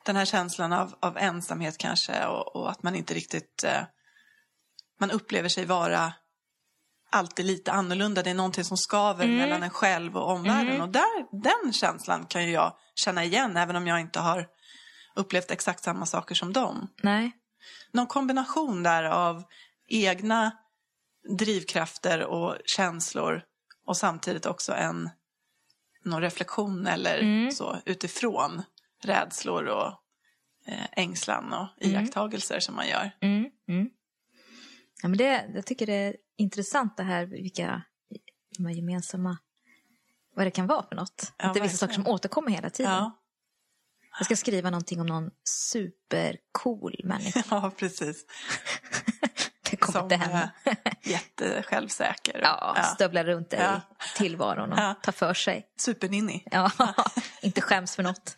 Den 0.05 0.15
här 0.15 0.25
känslan 0.25 0.73
av, 0.73 0.95
av 0.99 1.17
ensamhet 1.17 1.77
kanske 1.77 2.25
och, 2.25 2.55
och 2.55 2.71
att 2.71 2.83
man 2.83 2.95
inte 2.95 3.13
riktigt... 3.13 3.63
Eh, 3.63 3.81
man 4.99 5.11
upplever 5.11 5.49
sig 5.49 5.65
vara 5.65 6.13
alltid 7.15 7.45
lite 7.45 7.71
annorlunda. 7.71 8.23
Det 8.23 8.29
är 8.29 8.33
någonting 8.33 8.63
som 8.63 8.77
skaver 8.77 9.27
mellan 9.27 9.63
en 9.63 9.69
själv 9.69 10.17
och 10.17 10.29
omvärlden. 10.29 10.81
Och 10.81 10.89
där, 10.89 11.41
den 11.41 11.73
känslan 11.73 12.25
kan 12.25 12.45
ju 12.45 12.51
jag 12.51 12.73
känna 12.95 13.23
igen 13.23 13.57
även 13.57 13.75
om 13.75 13.87
jag 13.87 13.99
inte 13.99 14.19
har 14.19 14.47
upplevt 15.15 15.51
exakt 15.51 15.83
samma 15.83 16.05
saker 16.05 16.35
som 16.35 16.53
dem. 16.53 16.87
Nej. 17.03 17.31
Någon 17.91 18.07
kombination 18.07 18.83
där 18.83 19.03
av 19.03 19.43
egna 19.87 20.51
drivkrafter 21.37 22.23
och 22.23 22.55
känslor 22.65 23.41
och 23.85 23.97
samtidigt 23.97 24.45
också 24.45 24.73
en 24.73 25.09
någon 26.03 26.21
reflektion 26.21 26.87
eller 26.87 27.49
så 27.51 27.77
utifrån 27.85 28.61
rädslor 29.03 29.65
och 29.65 29.87
eh, 30.67 30.85
ängslan 30.91 31.53
och 31.53 31.67
iakttagelser 31.77 32.59
som 32.59 32.75
man 32.75 32.87
gör. 32.87 33.11
Ja, 35.01 35.07
men 35.09 35.17
det, 35.17 35.45
jag 35.55 35.65
tycker 35.65 35.85
det 35.85 35.93
är 35.93 36.15
intressant 36.37 36.97
det 36.97 37.03
här 37.03 37.25
vilka 37.25 37.81
de 38.57 38.65
här 38.65 38.73
gemensamma, 38.73 39.37
vad 40.35 40.45
det 40.45 40.51
kan 40.51 40.67
vara 40.67 40.85
för 40.87 40.95
något. 40.95 41.33
Ja, 41.37 41.45
att 41.47 41.53
det 41.53 41.59
är 41.59 41.63
vissa 41.63 41.77
saker 41.77 41.93
som 41.93 42.07
återkommer 42.07 42.51
hela 42.51 42.69
tiden. 42.69 42.91
Ja, 42.91 43.21
Jag 44.19 44.25
ska 44.25 44.35
skriva 44.35 44.69
någonting 44.69 45.01
om 45.01 45.07
någon 45.07 45.31
supercool 45.43 47.01
människa. 47.03 47.43
ja 47.49 47.71
precis. 47.77 48.25
Det 49.71 49.75
kommer 49.77 49.93
Som 49.99 50.03
inte 50.05 50.15
hända. 50.15 50.51
eh, 50.63 50.73
jättesjälvsäker. 51.11 52.35
och- 52.37 52.43
Ja, 52.43 52.83
stövlar 52.95 53.23
runt 53.23 53.53
i 53.53 53.55
Ja. 53.55 53.81
tillvaron 54.17 54.71
och 54.73 54.79
Ja. 54.79 54.93
tar 55.03 55.11
för 55.11 55.33
sig. 55.33 55.67
Superninny. 55.77 56.43
Ja, 56.51 56.71
inte 57.41 57.61
skäms 57.61 57.95
för 57.95 58.03
något. 58.03 58.37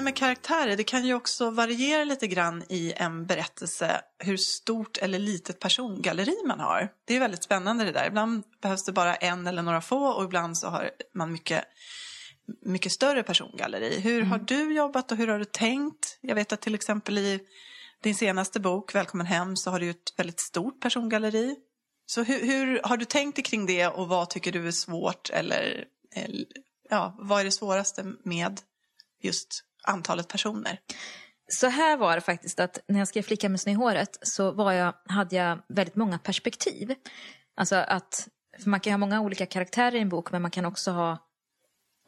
Här 0.00 0.04
med 0.04 0.16
karaktärer, 0.16 0.76
det 0.76 0.84
kan 0.84 1.04
ju 1.04 1.14
också 1.14 1.50
variera 1.50 2.04
lite 2.04 2.26
grann 2.26 2.64
i 2.68 2.92
en 2.96 3.26
berättelse 3.26 4.00
hur 4.18 4.36
stort 4.36 4.98
eller 4.98 5.18
litet 5.18 5.60
persongalleri 5.60 6.36
man 6.46 6.60
har. 6.60 6.92
Det 7.04 7.16
är 7.16 7.20
väldigt 7.20 7.44
spännande 7.44 7.84
det 7.84 7.92
där. 7.92 8.06
Ibland 8.06 8.42
behövs 8.62 8.84
det 8.84 8.92
bara 8.92 9.14
en 9.14 9.46
eller 9.46 9.62
några 9.62 9.80
få 9.80 10.06
och 10.06 10.24
ibland 10.24 10.58
så 10.58 10.68
har 10.68 10.90
man 11.14 11.32
mycket, 11.32 11.64
mycket 12.62 12.92
större 12.92 13.22
persongalleri. 13.22 14.00
Hur 14.00 14.22
har 14.22 14.38
du 14.38 14.74
jobbat 14.74 15.12
och 15.12 15.18
hur 15.18 15.28
har 15.28 15.38
du 15.38 15.44
tänkt? 15.44 16.18
Jag 16.20 16.34
vet 16.34 16.52
att 16.52 16.60
till 16.60 16.74
exempel 16.74 17.18
i 17.18 17.40
din 18.02 18.14
senaste 18.14 18.60
bok, 18.60 18.94
Välkommen 18.94 19.26
hem, 19.26 19.56
så 19.56 19.70
har 19.70 19.80
du 19.80 19.90
ett 19.90 20.14
väldigt 20.16 20.40
stort 20.40 20.80
persongalleri. 20.80 21.56
Så 22.06 22.22
hur, 22.22 22.46
hur 22.46 22.80
har 22.84 22.96
du 22.96 23.04
tänkt 23.04 23.46
kring 23.46 23.66
det 23.66 23.86
och 23.86 24.08
vad 24.08 24.30
tycker 24.30 24.52
du 24.52 24.66
är 24.66 24.72
svårt 24.72 25.30
eller, 25.30 25.84
eller 26.14 26.46
ja, 26.90 27.16
vad 27.18 27.40
är 27.40 27.44
det 27.44 27.52
svåraste 27.52 28.12
med 28.24 28.60
just 29.22 29.64
antalet 29.82 30.28
personer? 30.28 30.78
Så 31.48 31.66
här 31.66 31.96
var 31.96 32.14
det 32.14 32.20
faktiskt 32.20 32.60
att 32.60 32.78
när 32.88 32.98
jag 32.98 33.08
skrev 33.08 33.22
Flickan 33.22 33.50
med 33.50 33.60
snö 33.60 33.72
i 33.72 33.74
håret 33.74 34.18
så 34.22 34.52
var 34.52 34.72
jag, 34.72 34.94
hade 35.08 35.36
jag 35.36 35.58
väldigt 35.68 35.96
många 35.96 36.18
perspektiv. 36.18 36.94
Alltså 37.56 37.76
att, 37.76 38.28
man 38.66 38.80
kan 38.80 38.92
ha 38.92 38.98
många 38.98 39.20
olika 39.20 39.46
karaktärer 39.46 39.94
i 39.94 40.00
en 40.00 40.08
bok 40.08 40.32
men 40.32 40.42
man 40.42 40.50
kan 40.50 40.64
också 40.64 40.90
ha 40.90 41.18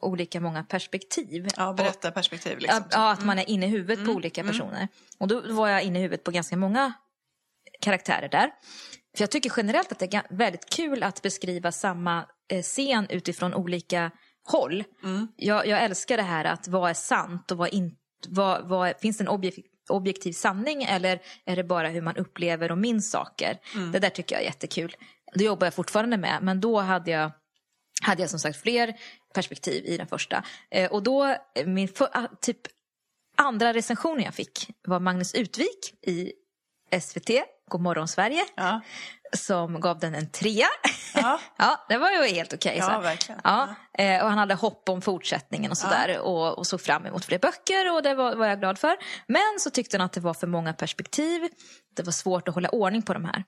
olika 0.01 0.39
många 0.39 0.63
perspektiv. 0.63 1.47
Ja, 1.57 1.73
berättarperspektiv 1.73 2.59
liksom. 2.59 2.83
Ja, 2.91 3.11
att 3.11 3.25
man 3.25 3.39
är 3.39 3.49
inne 3.49 3.65
i 3.65 3.69
huvudet 3.69 4.05
på 4.05 4.11
olika 4.11 4.43
personer. 4.43 4.87
Och 5.17 5.27
då 5.27 5.53
var 5.53 5.67
jag 5.67 5.83
inne 5.83 5.99
i 5.99 6.01
huvudet 6.01 6.23
på 6.23 6.31
ganska 6.31 6.57
många 6.57 6.93
karaktärer 7.81 8.29
där. 8.29 8.51
För 9.17 9.23
jag 9.23 9.31
tycker 9.31 9.53
generellt 9.57 9.91
att 9.91 9.99
det 9.99 10.13
är 10.13 10.23
väldigt 10.29 10.69
kul 10.69 11.03
att 11.03 11.21
beskriva 11.21 11.71
samma 11.71 12.25
eh, 12.51 12.61
scen 12.61 13.07
utifrån 13.09 13.53
olika 13.53 14.11
håll. 14.45 14.83
Jag, 15.35 15.67
jag 15.67 15.83
älskar 15.83 16.17
det 16.17 16.23
här 16.23 16.45
att 16.45 16.67
vad 16.67 16.89
är 16.89 16.93
sant 16.93 17.51
och 17.51 17.57
vad 17.57 17.73
inte 17.73 17.97
vad, 18.27 18.67
vad, 18.67 18.93
finns 18.99 19.17
det 19.17 19.23
en 19.23 19.27
objek, 19.27 19.55
objektiv 19.89 20.31
sanning 20.33 20.83
eller 20.83 21.19
är 21.45 21.55
det 21.55 21.63
bara 21.63 21.87
hur 21.89 22.01
man 22.01 22.17
upplever 22.17 22.71
och 22.71 22.77
minns 22.77 23.11
saker? 23.11 23.57
Det 23.91 23.99
där 23.99 24.09
tycker 24.09 24.35
jag 24.35 24.41
är 24.41 24.45
jättekul. 24.45 24.95
Det 25.35 25.43
jobbar 25.43 25.67
jag 25.67 25.73
fortfarande 25.73 26.17
med, 26.17 26.39
men 26.41 26.61
då 26.61 26.79
hade 26.79 27.11
jag 27.11 27.31
hade 28.01 28.21
jag 28.21 28.29
som 28.29 28.39
sagt 28.39 28.61
fler 28.61 28.93
perspektiv 29.33 29.85
i 29.85 29.97
den 29.97 30.07
första. 30.07 30.43
Eh, 30.71 30.91
och 30.91 31.03
då, 31.03 31.25
eh, 31.25 31.65
min 31.65 31.87
för, 31.87 32.09
ah, 32.11 32.27
typ 32.41 32.57
andra 33.37 33.73
recensionen 33.73 34.23
jag 34.23 34.33
fick 34.33 34.69
var 34.87 34.99
Magnus 34.99 35.33
Utvik 35.33 35.93
i 36.01 36.31
SVT, 37.01 37.29
Godmorgon 37.69 38.07
Sverige, 38.07 38.45
Ja, 38.55 38.81
som 39.37 39.79
gav 39.79 39.99
den 39.99 40.15
en 40.15 40.29
trea. 40.29 40.67
ja, 41.13 41.39
ja, 41.57 41.85
det 41.89 41.97
var 41.97 42.11
ju 42.11 42.33
helt 42.33 42.53
okej. 42.53 42.75
Ja, 42.77 42.85
så 42.85 42.91
här. 42.91 43.01
verkligen. 43.01 43.41
Ja, 43.43 43.75
eh, 43.97 44.23
och 44.23 44.29
han 44.29 44.37
hade 44.37 44.53
hopp 44.53 44.89
om 44.89 45.01
fortsättningen 45.01 45.71
och 45.71 45.77
sådär 45.77 46.19
och, 46.19 46.57
och 46.57 46.67
såg 46.67 46.81
fram 46.81 47.05
emot 47.05 47.25
fler 47.25 47.39
böcker 47.39 47.93
och 47.93 48.03
det 48.03 48.15
var, 48.15 48.35
var 48.35 48.47
jag 48.47 48.59
glad 48.59 48.79
för. 48.79 48.95
Men 49.27 49.59
så 49.59 49.69
tyckte 49.69 49.97
han 49.97 50.05
att 50.05 50.13
det 50.13 50.21
var 50.21 50.33
för 50.33 50.47
många 50.47 50.73
perspektiv. 50.73 51.49
Det 51.95 52.03
var 52.03 52.11
svårt 52.11 52.47
att 52.47 52.53
hålla 52.53 52.69
ordning 52.69 53.01
på 53.01 53.13
de 53.13 53.25
här. 53.25 53.43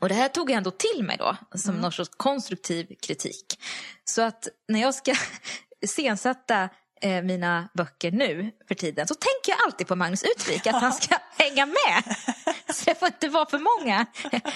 Och 0.00 0.08
det 0.08 0.14
här 0.14 0.28
tog 0.28 0.50
jag 0.50 0.56
ändå 0.56 0.70
till 0.70 1.04
mig 1.04 1.16
då, 1.16 1.36
som 1.54 1.74
någon 1.74 1.92
sorts 1.92 2.10
konstruktiv 2.16 2.86
kritik. 3.02 3.60
Så 4.04 4.22
att 4.22 4.48
när 4.68 4.80
jag 4.80 4.94
ska 4.94 5.14
iscensätta 5.80 6.68
eh, 7.00 7.22
mina 7.22 7.68
böcker 7.74 8.12
nu 8.12 8.50
för 8.68 8.74
tiden 8.74 9.06
så 9.06 9.14
tänker 9.14 9.52
jag 9.58 9.66
alltid 9.66 9.86
på 9.86 9.96
Magnus 9.96 10.22
Utvik, 10.22 10.66
att 10.66 10.82
han 10.82 10.92
ska 11.02 11.14
hänga 11.54 11.66
med. 11.66 12.16
Så 12.74 12.84
det 12.84 12.94
får 12.98 13.08
inte 13.08 13.28
vara 13.28 13.46
för 13.50 13.58
många. 13.58 14.06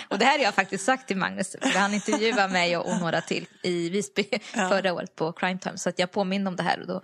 Och 0.09 0.19
det 0.19 0.25
här 0.25 0.39
har 0.39 0.45
jag 0.45 0.55
faktiskt 0.55 0.85
sagt 0.85 1.07
till 1.09 1.17
Magnus, 1.17 1.57
för 1.61 1.79
han 1.79 1.95
intervjuade 1.95 2.53
mig 2.53 2.77
och, 2.77 3.01
några 3.01 3.21
till 3.21 3.47
i 3.63 3.89
Visby 3.91 4.25
förra 4.53 4.93
året 4.93 5.17
på 5.17 5.33
Crime 5.33 5.59
Time. 5.59 5.79
Så 5.79 5.89
att 5.89 5.99
jag 5.99 6.11
påminner 6.13 6.49
om 6.51 6.57
det 6.57 6.63
här 6.63 6.81
och 6.81 6.87
då 6.87 7.03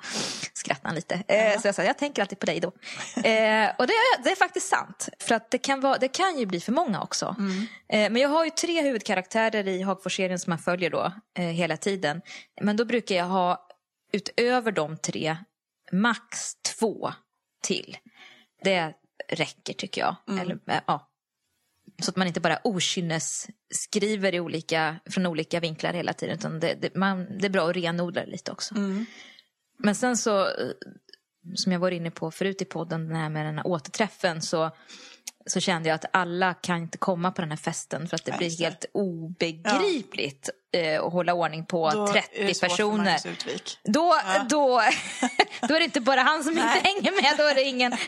skrattade 0.52 0.88
han 0.88 0.94
lite. 0.94 1.22
Eh, 1.28 1.60
så 1.60 1.68
jag 1.68 1.74
sa, 1.74 1.82
jag 1.84 1.98
tänker 1.98 2.22
alltid 2.22 2.38
på 2.38 2.46
dig 2.46 2.60
då. 2.60 2.68
Eh, 3.16 3.70
och 3.78 3.86
det, 3.86 3.92
är- 3.92 4.22
det 4.24 4.30
är 4.30 4.36
faktiskt 4.36 4.68
sant, 4.68 5.08
för 5.18 5.34
att 5.34 5.50
det 5.50 5.58
kan, 5.58 5.80
vara, 5.80 5.98
det 5.98 6.08
kan 6.08 6.38
ju 6.38 6.46
bli 6.46 6.60
för 6.60 6.72
många 6.72 7.02
också. 7.02 7.36
Eh, 7.88 8.10
men 8.10 8.16
jag 8.16 8.28
har 8.28 8.44
ju 8.44 8.50
tre 8.50 8.82
huvudkaraktärer 8.82 9.68
i 9.68 9.82
Hagfors-serien 9.82 10.38
som 10.38 10.50
man 10.50 10.58
följer 10.58 10.90
då 10.90 11.12
hela 11.38 11.76
tiden. 11.76 12.20
Men 12.60 12.76
då 12.76 12.84
brukar 12.84 13.14
jag 13.14 13.24
ha 13.24 13.68
utöver 14.12 14.72
de 14.72 14.96
tre 14.96 15.36
max 15.92 16.54
två 16.78 17.12
till. 17.62 17.96
Det 18.64 18.94
räcker 19.28 19.72
tycker 19.74 20.00
jag. 20.00 20.16
Eller, 20.40 20.58
eh, 20.66 20.80
ja, 20.86 21.10
Så 22.02 22.10
att 22.10 22.16
man 22.16 22.26
inte 22.26 22.40
bara 22.40 22.58
okynnes 22.64 23.46
skriver 23.74 24.34
i 24.34 24.40
olika, 24.40 24.96
från 25.10 25.26
olika 25.26 25.60
vinklar 25.60 25.92
hela 25.92 26.12
tiden. 26.12 26.38
Utan 26.38 26.60
det, 26.60 26.74
det, 26.80 26.94
man, 26.94 27.38
det 27.38 27.46
är 27.46 27.50
bra 27.50 27.70
att 27.70 27.76
renodla 27.76 28.20
det 28.20 28.30
lite 28.30 28.52
också. 28.52 28.74
Men 29.78 29.94
sen 29.94 30.16
så, 30.16 30.40
eh, 30.40 30.70
som 31.54 31.72
jag 31.72 31.80
var 31.80 31.90
inne 31.90 32.10
på 32.10 32.30
förut 32.30 32.62
i 32.62 32.64
podden, 32.64 33.06
den 33.06 33.16
här 33.16 33.28
med 33.28 33.46
den 33.46 33.58
här 33.58 33.66
återträffen. 33.66 34.42
Så, 34.42 34.70
så 35.46 35.60
kände 35.60 35.88
jag 35.88 35.94
att 35.96 36.04
alla 36.12 36.54
kan 36.54 36.76
inte 36.78 36.98
komma 36.98 37.30
på 37.32 37.40
den 37.42 37.50
här 37.50 37.56
festen. 37.56 38.08
För 38.08 38.14
att 38.16 38.24
det 38.24 38.30
Nej, 38.30 38.38
blir 38.38 38.58
helt 38.58 38.84
obegripligt 38.94 40.50
eh, 40.76 41.02
att 41.04 41.12
hålla 41.12 41.34
ordning 41.34 41.66
på 41.66 41.90
Då 41.90 42.06
är 42.06 42.12
30 42.12 42.28
det 42.46 42.54
svårt 42.54 42.60
för 42.60 42.68
personer. 42.76 42.96
Magnus 43.04 43.26
Utvik. 43.26 43.78
Då, 43.84 44.14
då, 44.50 44.66
då 45.68 45.74
är 45.74 45.78
det 45.78 45.84
inte 45.84 46.00
bara 46.00 46.20
han 46.20 46.44
som 46.44 46.52
inte 46.52 46.64
Nej. 46.64 46.80
hänger 46.84 47.22
med, 47.22 47.34
då 47.38 47.44
är 47.44 47.54
det 47.54 47.62
ingen. 47.62 47.92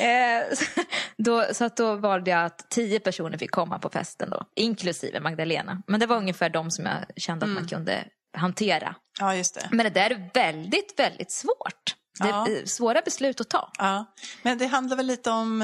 Eh, 0.00 0.54
så- 0.54 0.80
då, 1.18 1.44
så 1.52 1.64
att 1.64 1.76
då 1.76 1.94
valde 1.96 2.30
jag 2.30 2.44
att 2.44 2.70
tio 2.70 3.00
personer 3.00 3.38
fick 3.38 3.50
komma 3.50 3.78
på 3.78 3.88
festen 3.88 4.30
då, 4.30 4.44
inklusive 4.56 5.20
Magdalena. 5.20 5.82
Men 5.86 6.00
det 6.00 6.06
var 6.06 6.16
ungefär 6.16 6.48
de 6.50 6.70
som 6.70 6.86
jag 6.86 6.94
kände 7.16 7.44
att 7.44 7.50
Mm. 7.50 7.62
man 7.62 7.68
kunde 7.68 8.04
hantera. 8.36 8.94
Ja, 9.20 9.34
just 9.34 9.54
det. 9.54 9.68
Men 9.70 9.84
det 9.84 9.90
där 9.90 10.10
är 10.10 10.30
väldigt, 10.34 10.98
väldigt 10.98 11.30
svårt. 11.30 11.94
Det 12.20 12.24
är 12.28 12.30
Ja. 12.32 12.48
eh, 12.50 12.64
svåra 12.64 13.00
beslut 13.04 13.40
att 13.40 13.50
ta. 13.50 13.70
Ja. 13.78 14.04
Men 14.42 14.58
det 14.58 14.66
handlar 14.66 14.96
väl 14.96 15.06
lite 15.06 15.30
om 15.30 15.62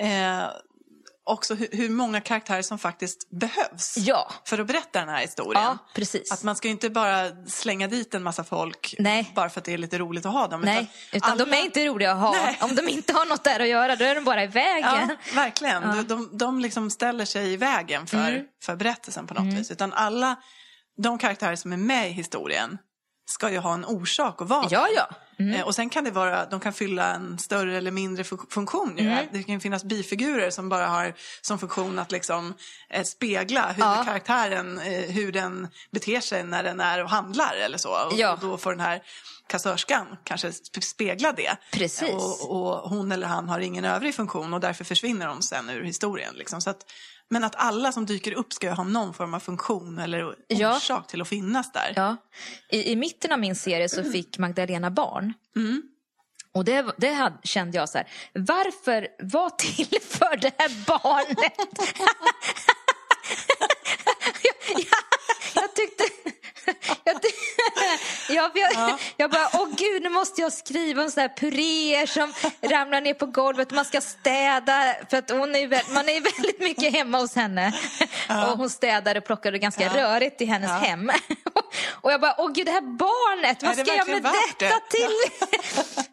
eh, 0.00 0.48
också 1.24 1.54
hur, 1.54 1.68
hur 1.72 1.88
många 1.88 2.20
karaktärer 2.20 2.62
som 2.62 2.78
faktiskt 2.78 3.30
behövs 3.30 3.94
Ja, 3.98 4.30
för 4.44 4.58
att 4.58 4.66
berätta 4.66 5.00
den 5.00 5.08
här 5.08 5.20
historien. 5.20 5.62
ja. 5.62 5.78
Att 6.32 6.42
man 6.42 6.56
ska 6.56 6.68
inte 6.68 6.90
bara 6.90 7.46
slänga 7.46 7.88
dit 7.88 8.14
en 8.14 8.22
massa 8.22 8.44
folk 8.44 8.94
Nej. 8.98 9.32
bara 9.34 9.50
för 9.50 9.60
att 9.60 9.64
det 9.64 9.72
är 9.74 9.78
lite 9.78 9.98
roligt 9.98 10.26
att 10.26 10.32
ha 10.32 10.46
dem. 10.48 10.60
Nej, 10.60 10.90
utan 11.12 11.36
de 11.38 11.42
alla- 11.44 11.56
är 11.56 11.64
inte 11.64 11.86
roliga 11.86 12.12
att 12.12 12.18
ha. 12.20 12.32
Nej. 12.32 12.58
Om 12.62 12.74
de 12.74 12.88
inte 12.88 13.12
har 13.12 13.26
något 13.26 13.44
där 13.44 13.60
att 13.60 13.68
göra, 13.68 13.96
då 13.96 14.04
är 14.04 14.14
de 14.14 14.24
bara 14.24 14.44
i 14.44 14.46
vägen. 14.46 15.08
Ja, 15.08 15.16
verkligen. 15.34 15.82
De, 15.82 16.02
de, 16.02 16.38
de 16.38 16.60
liksom 16.60 16.90
ställer 16.90 17.24
sig 17.24 17.52
i 17.52 17.56
vägen 17.56 18.06
för, 18.06 18.28
Mm. 18.30 18.44
för 18.64 18.76
berättelsen 18.76 19.26
på 19.26 19.34
något 19.34 19.54
vis. 19.54 19.70
Utan 19.70 19.92
alla 19.92 20.36
de 21.02 21.18
karaktärer 21.18 21.56
som 21.56 21.72
är 21.72 21.76
med 21.76 22.08
i 22.10 22.12
historien 22.12 22.78
ska 23.30 23.50
ju 23.50 23.58
ha 23.58 23.74
en 23.74 23.84
orsak 23.84 24.42
att 24.42 24.48
vara 24.48 24.66
Ja, 24.70 24.86
ja. 24.96 25.08
Eh, 25.54 25.66
Och 25.66 25.74
sen 25.74 25.90
kan 25.90 26.04
det 26.04 26.10
vara, 26.10 26.46
de 26.46 26.60
kan 26.60 26.72
fylla 26.72 27.14
en 27.14 27.38
större 27.38 27.76
eller 27.76 27.90
mindre 27.90 28.22
fun- 28.22 28.50
funktion. 28.52 28.94
Ju. 28.98 29.06
Mm. 29.08 29.26
Det 29.32 29.42
kan 29.42 29.60
finnas 29.60 29.84
bifigurer 29.84 30.50
som 30.50 30.68
bara 30.68 30.86
har 30.86 31.14
som 31.40 31.58
funktion 31.58 31.98
att 31.98 32.12
liksom 32.12 32.54
eh, 32.90 33.02
spegla 33.04 33.74
Ja. 33.78 33.86
huvudkaraktären, 33.90 34.78
eh, 34.78 35.10
hur 35.10 35.32
den 35.32 35.68
beter 35.90 36.20
sig 36.20 36.42
när 36.44 36.62
den 36.62 36.80
är 36.80 37.02
och 37.04 37.10
handlar 37.10 37.54
eller 37.56 37.78
så. 37.78 38.06
Och, 38.06 38.12
Ja. 38.18 38.32
och 38.32 38.38
då 38.38 38.58
får 38.58 38.70
den 38.70 38.80
här 38.80 39.02
kassörskan 39.46 40.06
kanske 40.24 40.48
sp- 40.50 40.80
spegla 40.80 41.32
det. 41.32 41.56
Precis. 41.72 42.12
Och, 42.14 42.50
och 42.50 42.90
hon 42.90 43.12
eller 43.12 43.26
han 43.26 43.48
har 43.48 43.60
ingen 43.60 43.84
övrig 43.84 44.14
funktion 44.14 44.54
och 44.54 44.60
därför 44.60 44.84
försvinner 44.84 45.26
de 45.26 45.42
sen 45.42 45.70
ur 45.70 45.84
historien. 45.84 46.34
Liksom. 46.34 46.60
Så 46.60 46.70
att, 46.70 46.84
men 47.30 47.44
att 47.44 47.56
alla 47.56 47.92
som 47.92 48.06
dyker 48.06 48.32
upp 48.32 48.52
ska 48.52 48.70
ha 48.72 48.84
någon 48.84 49.14
form 49.14 49.34
av 49.34 49.40
funktion 49.40 49.98
eller 49.98 50.34
Ja. 50.48 50.76
orsak 50.76 51.06
till 51.06 51.22
att 51.22 51.28
finnas 51.28 51.72
där. 51.72 51.92
Ja. 51.96 52.16
I, 52.70 52.92
I 52.92 52.96
mitten 52.96 53.32
av 53.32 53.38
min 53.38 53.56
serie 53.56 53.88
så 53.88 54.04
fick 54.04 54.38
Magdalena 54.38 54.90
barn. 54.90 55.34
Mm. 55.56 55.82
Och 56.52 56.64
det, 56.64 56.94
det 56.96 57.12
hade, 57.12 57.36
kände 57.42 57.78
jag 57.78 57.88
så 57.88 57.98
här, 57.98 58.08
varför, 58.34 59.08
vad 59.22 59.58
tillför 59.58 60.36
det 60.36 60.52
här 60.58 60.86
barnet? 60.86 61.52
jag, 64.42 64.54
jag, 64.76 64.84
jag 65.54 65.74
tyckte... 65.74 66.04
Jag, 67.04 67.22
ty- 68.30 68.36
jag, 68.36 68.50
jag, 68.54 68.98
jag 69.16 69.30
bara, 69.30 69.48
åh 69.52 69.68
gud, 69.76 70.02
nu 70.02 70.08
måste 70.08 70.40
jag 70.40 70.52
skriva 70.52 71.02
om 71.02 71.10
så 71.10 71.20
här 71.20 71.28
puréer 71.28 72.06
som 72.06 72.32
ramlar 72.70 73.00
ner 73.00 73.14
på 73.14 73.26
golvet. 73.26 73.70
Man 73.70 73.84
ska 73.84 74.00
städa, 74.00 74.94
för 75.10 75.16
att 75.16 75.30
hon 75.30 75.54
är, 75.54 75.94
man 75.94 76.08
är 76.08 76.20
väldigt 76.36 76.60
mycket 76.60 76.92
hemma 76.92 77.18
hos 77.18 77.34
henne. 77.34 77.72
Och 78.28 78.58
hon 78.58 78.70
städade 78.70 79.18
och 79.18 79.26
plockade 79.26 79.58
ganska 79.58 79.88
rörigt 79.88 80.40
i 80.40 80.44
hennes 80.44 80.70
hem. 80.70 81.10
Och 82.02 82.12
jag 82.12 82.20
bara, 82.20 82.34
åh 82.38 82.52
gud, 82.52 82.66
det 82.66 82.72
här 82.72 82.96
barnet, 82.98 83.62
vad 83.62 83.76
det 83.76 83.84
ska 83.84 83.96
jag 83.96 84.08
med 84.08 84.22
detta 84.22 84.34
det? 84.58 84.80
till? 84.90 85.10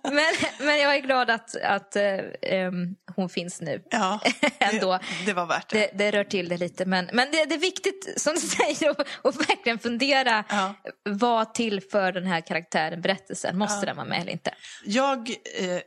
men, 0.02 0.34
men 0.60 0.80
jag 0.80 0.96
är 0.96 1.00
glad 1.00 1.30
att, 1.30 1.56
att 1.56 1.96
eh, 1.96 2.20
em, 2.42 2.96
hon 3.22 3.30
finns 3.30 3.62
nu. 3.62 3.84
Ja, 3.90 4.20
Ändå. 4.60 4.92
det, 4.92 5.26
det 5.26 5.34
var 5.34 5.46
värt 5.46 5.70
det. 5.70 5.80
Det, 5.80 5.92
det 5.98 6.12
rör 6.12 6.24
till 6.24 6.50
det 6.50 6.58
lite, 6.58 6.86
men, 6.86 7.10
men 7.14 7.32
det, 7.32 7.46
det 7.46 7.56
är 7.56 7.60
viktigt 7.60 8.14
som 8.18 8.34
du 8.34 8.40
säger 8.76 8.90
att, 9.24 9.36
verkligen 9.50 9.80
fundera 9.80 10.44
Ja. 10.50 10.74
vad 11.04 11.54
tillför 11.54 12.12
den 12.12 12.26
här 12.28 12.42
karaktären 12.42 13.02
berättelsen. 13.02 13.58
Måste 13.58 13.86
den 13.86 13.96
vara 13.96 14.08
med 14.08 14.22
eller 14.22 14.32
inte? 14.32 14.52
Jag 14.86 15.30
eh, 15.60 15.80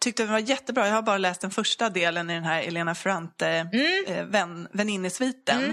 tyckte 0.00 0.22
det 0.22 0.32
var 0.32 0.38
jättebra. 0.38 0.86
Jag 0.86 0.94
har 0.94 1.02
bara 1.02 1.18
läst 1.18 1.40
den 1.40 1.50
första 1.50 1.88
delen 1.90 2.30
i 2.30 2.34
den 2.34 2.44
här 2.44 2.62
Elena 2.62 2.94
Ferrante 2.94 3.48
Mm. 3.48 4.04
eh, 4.06 4.24
vän, 4.24 4.68
väninnesviten. 4.72 5.64
Eh, 5.64 5.70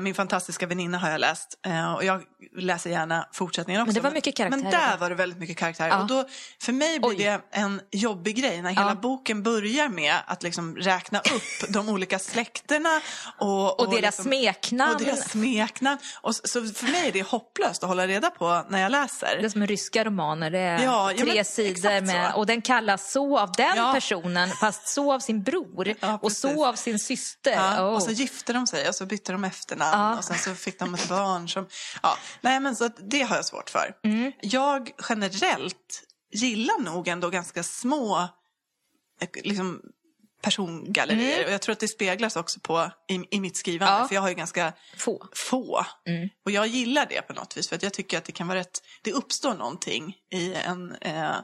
Min 0.00 0.14
fantastiska 0.14 0.66
väninna 0.66 0.98
har 0.98 1.10
jag 1.10 1.20
läst 1.20 1.58
eh, 1.66 1.92
och 1.94 2.04
jag 2.04 2.22
läser 2.56 2.90
gärna 2.90 3.28
fortsättningen 3.32 3.82
också. 3.82 3.88
Men 3.88 3.94
det 3.94 4.00
var 4.00 4.10
mycket 4.10 4.36
karaktärer 4.36 4.62
Men 4.62 4.72
där 4.72 4.96
var 4.96 5.08
det 5.08 5.14
väldigt 5.14 5.38
mycket 5.38 5.56
karaktärer. 5.56 5.88
Ja. 5.88 6.00
Och 6.00 6.06
då, 6.06 6.24
för 6.62 6.72
mig 6.72 6.98
blir 7.00 7.08
Oj. 7.10 7.16
det 7.16 7.40
en 7.50 7.80
jobbig 7.90 8.36
grej 8.36 8.62
när 8.62 8.70
hela 8.70 8.88
Ja. 8.88 8.94
boken 8.94 9.42
börjar 9.42 9.88
med 9.88 10.14
att 10.26 10.42
liksom 10.42 10.76
räkna 10.76 11.18
upp 11.18 11.68
de 11.72 11.88
olika 11.88 12.18
släkterna. 12.18 13.00
Och, 13.38 13.80
Och 13.80 13.90
deras 13.90 14.02
liksom, 14.02 14.24
smeknamn. 14.24 14.94
Och 14.94 15.00
deras 15.02 15.30
smeknamn. 15.30 15.98
Och 16.22 16.34
så, 16.36 16.64
för 16.66 16.92
mig 16.92 17.08
är 17.08 17.12
det 17.12 17.22
hopplöst 17.22 17.82
att 17.82 17.88
hålla 17.88 18.06
reda 18.06 18.30
på 18.30 18.64
när 18.68 18.80
jag 18.82 18.92
läser. 18.92 19.36
Det 19.40 19.44
är 19.44 19.48
som 19.48 19.66
ryska 19.66 20.04
romaner, 20.04 20.50
det 20.50 20.58
är 20.58 20.82
Ja, 20.84 21.12
tre 21.18 21.34
men 21.34 21.44
sidor 21.44 22.00
med, 22.00 22.32
och 22.34 22.46
den 22.46 22.62
kallas 22.62 23.12
så 23.12 23.38
av 23.38 23.52
den 23.56 23.76
Ja. 23.76 23.92
personen 23.94 24.48
fast 24.50 24.88
så 24.88 25.12
av 25.12 25.20
sin 25.20 25.42
bror 25.42 25.94
och 26.20 26.32
så 26.32 26.66
av 26.66 26.74
sin 26.74 26.98
syster. 26.98 27.56
Oh. 27.58 27.80
Och 27.94 28.02
så 28.02 28.10
gifte 28.10 28.52
de 28.52 28.66
sig 28.66 28.88
och 28.88 28.94
så 28.94 29.06
bytte 29.06 29.32
de 29.32 29.44
efternamn 29.82 30.10
Ja. 30.12 30.18
och 30.18 30.24
sen 30.24 30.38
så 30.38 30.54
fick 30.54 30.78
de 30.78 30.94
ett 30.94 31.08
barn 31.08 31.48
som... 31.48 31.68
Ja, 32.02 32.18
nej 32.40 32.60
men 32.60 32.76
så 32.76 32.88
det 32.88 33.22
har 33.22 33.36
jag 33.36 33.44
svårt 33.44 33.70
för. 33.70 33.94
Mm. 34.04 34.32
Jag 34.42 34.90
generellt 35.08 36.02
gillar 36.32 36.78
nog 36.80 37.08
ändå 37.08 37.30
ganska 37.30 37.62
små 37.62 38.18
eh, 39.20 39.28
liksom, 39.44 39.82
persongallerier. 40.42 41.44
Och 41.46 41.52
jag 41.52 41.62
tror 41.62 41.72
att 41.72 41.80
det 41.80 41.88
speglas 41.88 42.36
också 42.36 42.60
på, 42.60 42.90
i, 43.08 43.36
i 43.36 43.40
mitt 43.40 43.56
skrivande. 43.56 43.92
Mm. 43.92 44.02
Ja. 44.02 44.08
För 44.08 44.14
jag 44.14 44.22
har 44.22 44.28
ju 44.28 44.34
ganska 44.34 44.72
Få. 44.96 45.26
få. 45.34 45.86
Mm. 46.06 46.28
Och 46.44 46.50
jag 46.50 46.66
gillar 46.66 47.06
det 47.06 47.22
på 47.22 47.32
något 47.32 47.56
vis. 47.56 47.68
För 47.68 47.76
att 47.76 47.82
jag 47.82 47.92
tycker 47.94 48.18
att 48.18 48.24
det 48.24 48.32
kan 48.32 48.48
vara 48.48 48.58
rätt... 48.58 48.82
Det 49.02 49.12
uppstår 49.12 49.54
någonting 49.54 50.16
i 50.32 50.54
en... 50.54 50.94
Eh, 51.00 51.34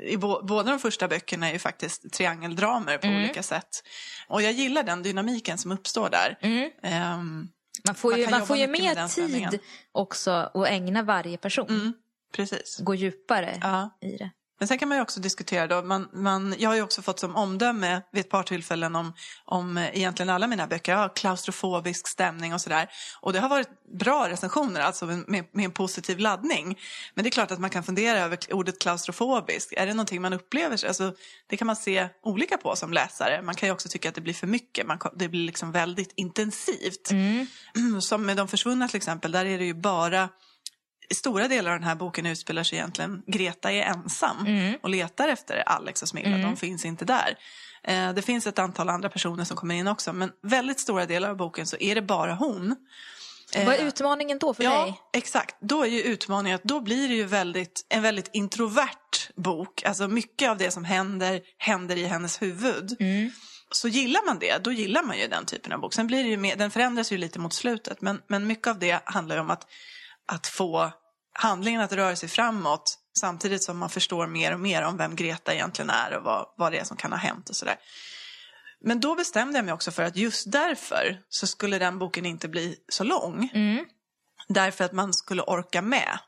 i 0.00 0.16
bo, 0.16 0.46
båda 0.46 0.70
de 0.70 0.78
första 0.78 1.08
böckerna 1.08 1.48
är 1.48 1.52
ju 1.52 1.58
faktiskt 1.58 2.12
triangeldramer 2.12 2.98
på 2.98 3.06
Mm. 3.06 3.18
olika 3.24 3.42
sätt. 3.42 3.68
Och 4.28 4.42
jag 4.42 4.52
gillar 4.52 4.82
den 4.82 5.02
dynamiken 5.02 5.58
som 5.58 5.72
uppstår 5.72 6.10
där. 6.10 6.38
Ehm, 6.82 7.48
Man 7.86 7.94
får 7.94 8.10
Man 8.10 8.20
ju, 8.20 8.24
man 8.26 8.32
jobba 8.34 8.46
får 8.46 8.56
ju 8.56 8.66
mer 8.66 9.08
tid 9.08 9.58
också 9.92 10.30
att 10.30 10.66
ägna 10.68 11.02
varje 11.02 11.36
person. 11.36 11.66
mm, 11.68 11.92
precis. 12.32 12.78
Gå 12.80 12.94
djupare 12.94 13.58
Ja. 13.60 13.98
i 14.00 14.16
det. 14.16 14.30
Men 14.60 14.68
sen 14.68 14.78
kan 14.78 14.88
man 14.88 14.98
ju 14.98 15.02
också 15.02 15.20
diskutera 15.20 15.66
då, 15.66 15.82
man, 15.82 16.08
man, 16.12 16.54
jag 16.58 16.70
har 16.70 16.76
ju 16.76 16.82
också 16.82 17.02
fått 17.02 17.18
som 17.18 17.36
omdöme 17.36 18.02
vid 18.12 18.20
ett 18.20 18.30
par 18.30 18.42
tillfällen 18.42 18.96
om, 18.96 19.12
om 19.44 19.76
eh, 19.76 19.96
egentligen 19.98 20.30
alla 20.30 20.46
mina 20.46 20.66
böcker, 20.66 20.92
ja, 20.92 21.08
klaustrofobisk 21.08 22.08
stämning 22.08 22.54
och 22.54 22.60
sådär. 22.60 22.88
Och 23.20 23.32
det 23.32 23.40
har 23.40 23.48
varit 23.48 23.68
bra 23.98 24.28
recensioner, 24.28 24.80
alltså 24.80 25.06
med, 25.06 25.26
med 25.52 25.64
en 25.64 25.70
positiv 25.70 26.18
laddning. 26.18 26.78
Men 27.14 27.24
det 27.24 27.28
är 27.28 27.30
klart 27.30 27.50
att 27.50 27.58
man 27.58 27.70
kan 27.70 27.82
fundera 27.82 28.18
över 28.18 28.38
ordet 28.50 28.80
klaustrofobisk. 28.80 29.72
Är 29.76 29.86
det 29.86 29.94
någonting 29.94 30.22
man 30.22 30.32
upplever? 30.32 30.86
Alltså, 30.86 31.14
det 31.46 31.56
kan 31.56 31.66
man 31.66 31.76
se 31.76 32.08
olika 32.22 32.56
på 32.56 32.76
som 32.76 32.92
läsare. 32.92 33.42
Man 33.42 33.54
kan 33.54 33.68
ju 33.68 33.72
också 33.72 33.88
tycka 33.88 34.08
att 34.08 34.14
det 34.14 34.20
blir 34.20 34.34
för 34.34 34.46
mycket, 34.46 34.86
man, 34.86 34.98
det 35.14 35.28
blir 35.28 35.46
liksom 35.46 35.72
väldigt 35.72 36.12
intensivt. 36.16 37.10
Som 38.00 38.26
med 38.26 38.36
De 38.36 38.48
försvunna 38.48 38.88
till 38.88 38.96
exempel, 38.96 39.32
där 39.32 39.44
är 39.44 39.58
det 39.58 39.64
ju 39.64 39.74
bara 39.74 40.28
stora 41.14 41.48
delar 41.48 41.70
av 41.72 41.78
den 41.78 41.88
här 41.88 41.94
boken 41.94 42.26
utspelar 42.26 42.62
sig 42.62 42.78
egentligen, 42.78 43.22
Greta 43.26 43.72
är 43.72 43.82
ensam 43.82 44.36
och 44.82 44.88
letar 44.90 45.28
efter 45.28 45.62
Alex 45.68 46.02
och 46.02 46.08
Smilla, 46.08 46.38
de 46.38 46.56
finns 46.56 46.84
inte 46.84 47.04
där. 47.04 47.38
Eh, 47.84 48.12
det 48.12 48.22
finns 48.22 48.46
ett 48.46 48.58
antal 48.58 48.88
andra 48.88 49.08
personer 49.08 49.44
som 49.44 49.56
kommer 49.56 49.74
in 49.74 49.88
också, 49.88 50.12
men 50.12 50.30
väldigt 50.42 50.80
stora 50.80 51.06
delar 51.06 51.30
av 51.30 51.36
boken 51.36 51.66
så 51.66 51.76
är 51.80 51.94
det 51.94 52.02
bara 52.02 52.34
hon. 52.34 52.76
Vad 53.54 53.74
är 53.74 53.78
utmaningen 53.86 54.38
då 54.38 54.54
för 54.54 54.64
Ja, 54.64 54.84
dig? 54.84 55.00
exakt. 55.12 55.56
Då 55.60 55.82
är 55.82 55.88
ju 55.88 56.02
utmaningen 56.02 56.54
att 56.56 56.64
då 56.64 56.80
blir 56.80 57.08
det 57.08 57.14
ju 57.14 57.24
väldigt, 57.24 57.86
en 57.88 58.02
väldigt 58.02 58.30
introvert 58.32 59.32
bok. 59.36 59.82
Alltså 59.84 60.08
mycket 60.08 60.50
av 60.50 60.56
det 60.58 60.70
som 60.70 60.84
händer, 60.84 61.40
händer 61.58 61.96
i 61.96 62.04
hennes 62.06 62.42
huvud. 62.42 62.96
Så 63.72 63.88
gillar 63.88 64.26
man 64.26 64.38
det, 64.38 64.64
då 64.64 64.72
gillar 64.72 65.02
man 65.02 65.18
ju 65.18 65.26
den 65.28 65.44
typen 65.46 65.72
av 65.72 65.80
bok. 65.80 65.94
Sen 65.94 66.06
blir 66.06 66.24
det 66.24 66.30
ju 66.30 66.36
mer, 66.36 66.56
den 66.56 66.70
förändras 66.70 67.12
ju 67.12 67.18
lite 67.18 67.38
mot 67.38 67.52
slutet, 67.52 68.00
men, 68.00 68.22
men 68.26 68.46
mycket 68.46 68.66
av 68.66 68.78
det 68.78 69.00
handlar 69.04 69.34
ju 69.36 69.40
om 69.40 69.50
att, 69.50 69.66
att 70.32 70.46
få 70.46 70.90
handlingen 71.40 71.80
att 71.80 71.92
röra 71.92 72.16
sig 72.16 72.28
framåt 72.28 72.98
samtidigt 73.18 73.62
som 73.62 73.78
man 73.78 73.90
förstår 73.90 74.26
mer 74.26 74.54
och 74.54 74.60
mer 74.60 74.82
om 74.82 74.96
vem 74.96 75.16
Greta 75.16 75.54
egentligen 75.54 75.90
är 75.90 76.16
och 76.16 76.22
vad, 76.24 76.46
vad 76.56 76.72
det 76.72 76.78
är 76.78 76.84
som 76.84 76.96
kan 76.96 77.12
ha 77.12 77.18
hänt 77.18 77.48
och 77.48 77.56
sådär. 77.56 77.76
Men 78.84 79.00
då 79.00 79.14
bestämde 79.14 79.58
jag 79.58 79.64
mig 79.64 79.74
också 79.74 79.90
för 79.90 80.02
att 80.02 80.16
just 80.16 80.52
därför 80.52 81.20
så 81.28 81.46
skulle 81.46 81.78
den 81.78 81.98
boken 81.98 82.26
inte 82.26 82.48
bli 82.48 82.76
så 82.88 83.04
lång. 83.04 83.50
Mm. 83.54 83.84
Därför 84.48 84.84
att 84.84 84.92
man 84.92 85.14
skulle 85.14 85.42
orka 85.42 85.82
med. 85.82 86.18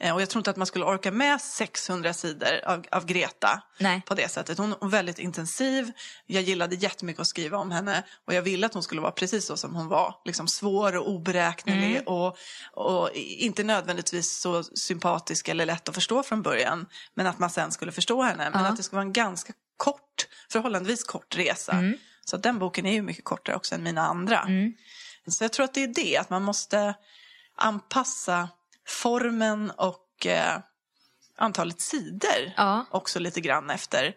Eh, 0.00 0.14
och 0.14 0.22
jag 0.22 0.30
tror 0.30 0.40
inte 0.40 0.50
att 0.50 0.56
man 0.56 0.66
skulle 0.66 0.84
orka 0.84 1.10
med 1.10 1.40
600 1.40 2.12
sidor 2.12 2.60
av, 2.66 2.84
av 2.90 3.06
Greta 3.06 3.62
Nej. 3.78 4.02
på 4.06 4.14
det 4.14 4.28
sättet. 4.28 4.58
Hon 4.58 4.72
är 4.72 4.88
väldigt 4.88 5.18
intensiv. 5.18 5.92
Jag 6.26 6.42
gillade 6.42 6.74
jättemycket 6.76 7.20
att 7.20 7.26
skriva 7.26 7.58
om 7.58 7.70
henne 7.70 8.04
och 8.26 8.34
jag 8.34 8.42
ville 8.42 8.66
att 8.66 8.74
hon 8.74 8.82
skulle 8.82 9.00
vara 9.00 9.12
precis 9.12 9.46
så 9.46 9.56
som 9.56 9.74
hon 9.74 9.88
var. 9.88 10.14
Liksom 10.24 10.48
svår 10.48 10.96
och 10.96 11.08
oberäknelig 11.08 11.90
Mm. 11.96 12.06
och, 12.06 12.36
och 12.72 13.10
inte 13.14 13.64
nödvändigtvis 13.64 14.40
så 14.40 14.62
sympatisk 14.64 15.48
eller 15.48 15.66
lätt 15.66 15.88
att 15.88 15.94
förstå 15.94 16.22
från 16.22 16.42
början. 16.42 16.86
Men 17.14 17.26
att 17.26 17.38
man 17.38 17.50
sen 17.50 17.72
skulle 17.72 17.92
förstå 17.92 18.22
henne. 18.22 18.50
Men 18.50 18.62
Ja. 18.64 18.68
att 18.70 18.76
det 18.76 18.82
skulle 18.82 18.96
vara 18.96 19.06
en 19.06 19.12
ganska 19.12 19.52
kort, 19.76 20.26
förhållandevis 20.52 21.04
kort 21.04 21.36
resa. 21.36 21.72
Mm. 21.72 21.98
Så 22.24 22.36
den 22.36 22.58
boken 22.58 22.86
är 22.86 22.92
ju 22.92 23.02
mycket 23.02 23.24
kortare 23.24 23.56
också 23.56 23.74
än 23.74 23.82
mina 23.82 24.02
andra. 24.06 24.46
Så 25.28 25.44
jag 25.44 25.52
tror 25.52 25.64
att 25.64 25.74
det 25.74 25.82
är 25.82 25.88
det, 25.94 26.16
att 26.16 26.30
man 26.30 26.42
måste 26.42 26.94
anpassa 27.60 28.48
formen 28.88 29.70
och 29.70 30.26
eh, 30.26 30.58
antalet 31.38 31.80
sidor 31.80 32.52
Ja. 32.56 32.86
också 32.90 33.18
lite 33.18 33.40
grann 33.40 33.70
efter. 33.70 34.14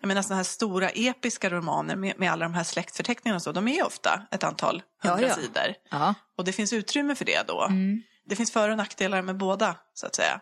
Jag 0.00 0.08
menar 0.08 0.22
sådana 0.22 0.36
här 0.36 0.44
stora 0.44 0.88
episka 0.88 1.50
romaner 1.50 1.96
med, 1.96 2.18
med 2.18 2.32
alla 2.32 2.44
de 2.44 2.54
här 2.54 2.64
släktförteckningarna 2.64 3.36
och 3.36 3.42
så, 3.42 3.52
de 3.52 3.68
är 3.68 3.86
ofta 3.86 4.26
ett 4.30 4.44
antal 4.44 4.82
Ja, 5.02 5.10
hundra 5.10 5.28
ja. 5.28 5.34
sidor. 5.34 5.74
Ja. 5.90 6.14
Och 6.38 6.44
det 6.44 6.52
finns 6.52 6.72
utrymme 6.72 7.14
för 7.14 7.24
det 7.24 7.46
då. 7.48 7.62
Mm. 7.64 8.02
Det 8.26 8.36
finns 8.36 8.52
för 8.52 8.68
och 8.68 8.76
nackdelar 8.76 9.22
med 9.22 9.36
båda, 9.36 9.76
så 9.94 10.06
att 10.06 10.14
säga. 10.14 10.40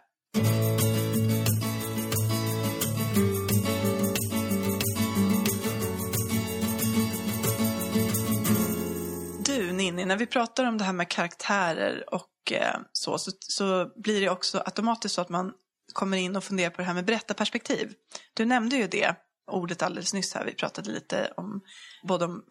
Ninni, 9.99 10.09
när 10.09 10.17
vi 10.17 10.27
pratar 10.27 10.65
om 10.65 10.79
det 10.79 10.85
här 10.85 10.93
med 10.93 11.09
karaktärer 11.09 12.15
och 12.15 12.53
eh, 12.53 12.77
så, 12.93 13.19
så, 13.19 13.31
så 13.41 13.91
blir 13.97 14.21
det 14.21 14.31
också 14.31 14.59
automatiskt 14.59 15.15
så 15.15 15.21
att 15.21 15.29
man 15.29 15.53
kommer 15.93 16.17
in 16.17 16.37
och 16.37 16.45
funderar 16.45 16.71
på 16.71 16.77
det 16.77 16.85
här 16.85 16.95
med 16.95 17.05
berättarperspektiv. 17.05 17.93
Du 18.35 18.45
nämnde 18.45 18.77
ju 18.77 18.87
det 18.87 19.15
ordet 19.51 19.83
alldeles 19.83 20.15
nyss 20.15 20.35
här. 20.35 20.45
Vi 20.45 20.55
pratade 20.55 20.91
lite 20.91 21.33
om 21.37 21.61
både 22.03 22.25
om 22.25 22.45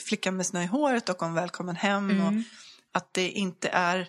flickan 0.00 0.36
med 0.36 0.46
snö 0.46 0.62
i 0.62 0.66
håret 0.66 1.08
och 1.08 1.22
om 1.22 1.34
välkommen 1.34 1.76
hem. 1.76 2.20
Och 2.20 2.32
att 2.92 3.14
det 3.14 3.30
inte 3.30 3.68
är 3.68 4.08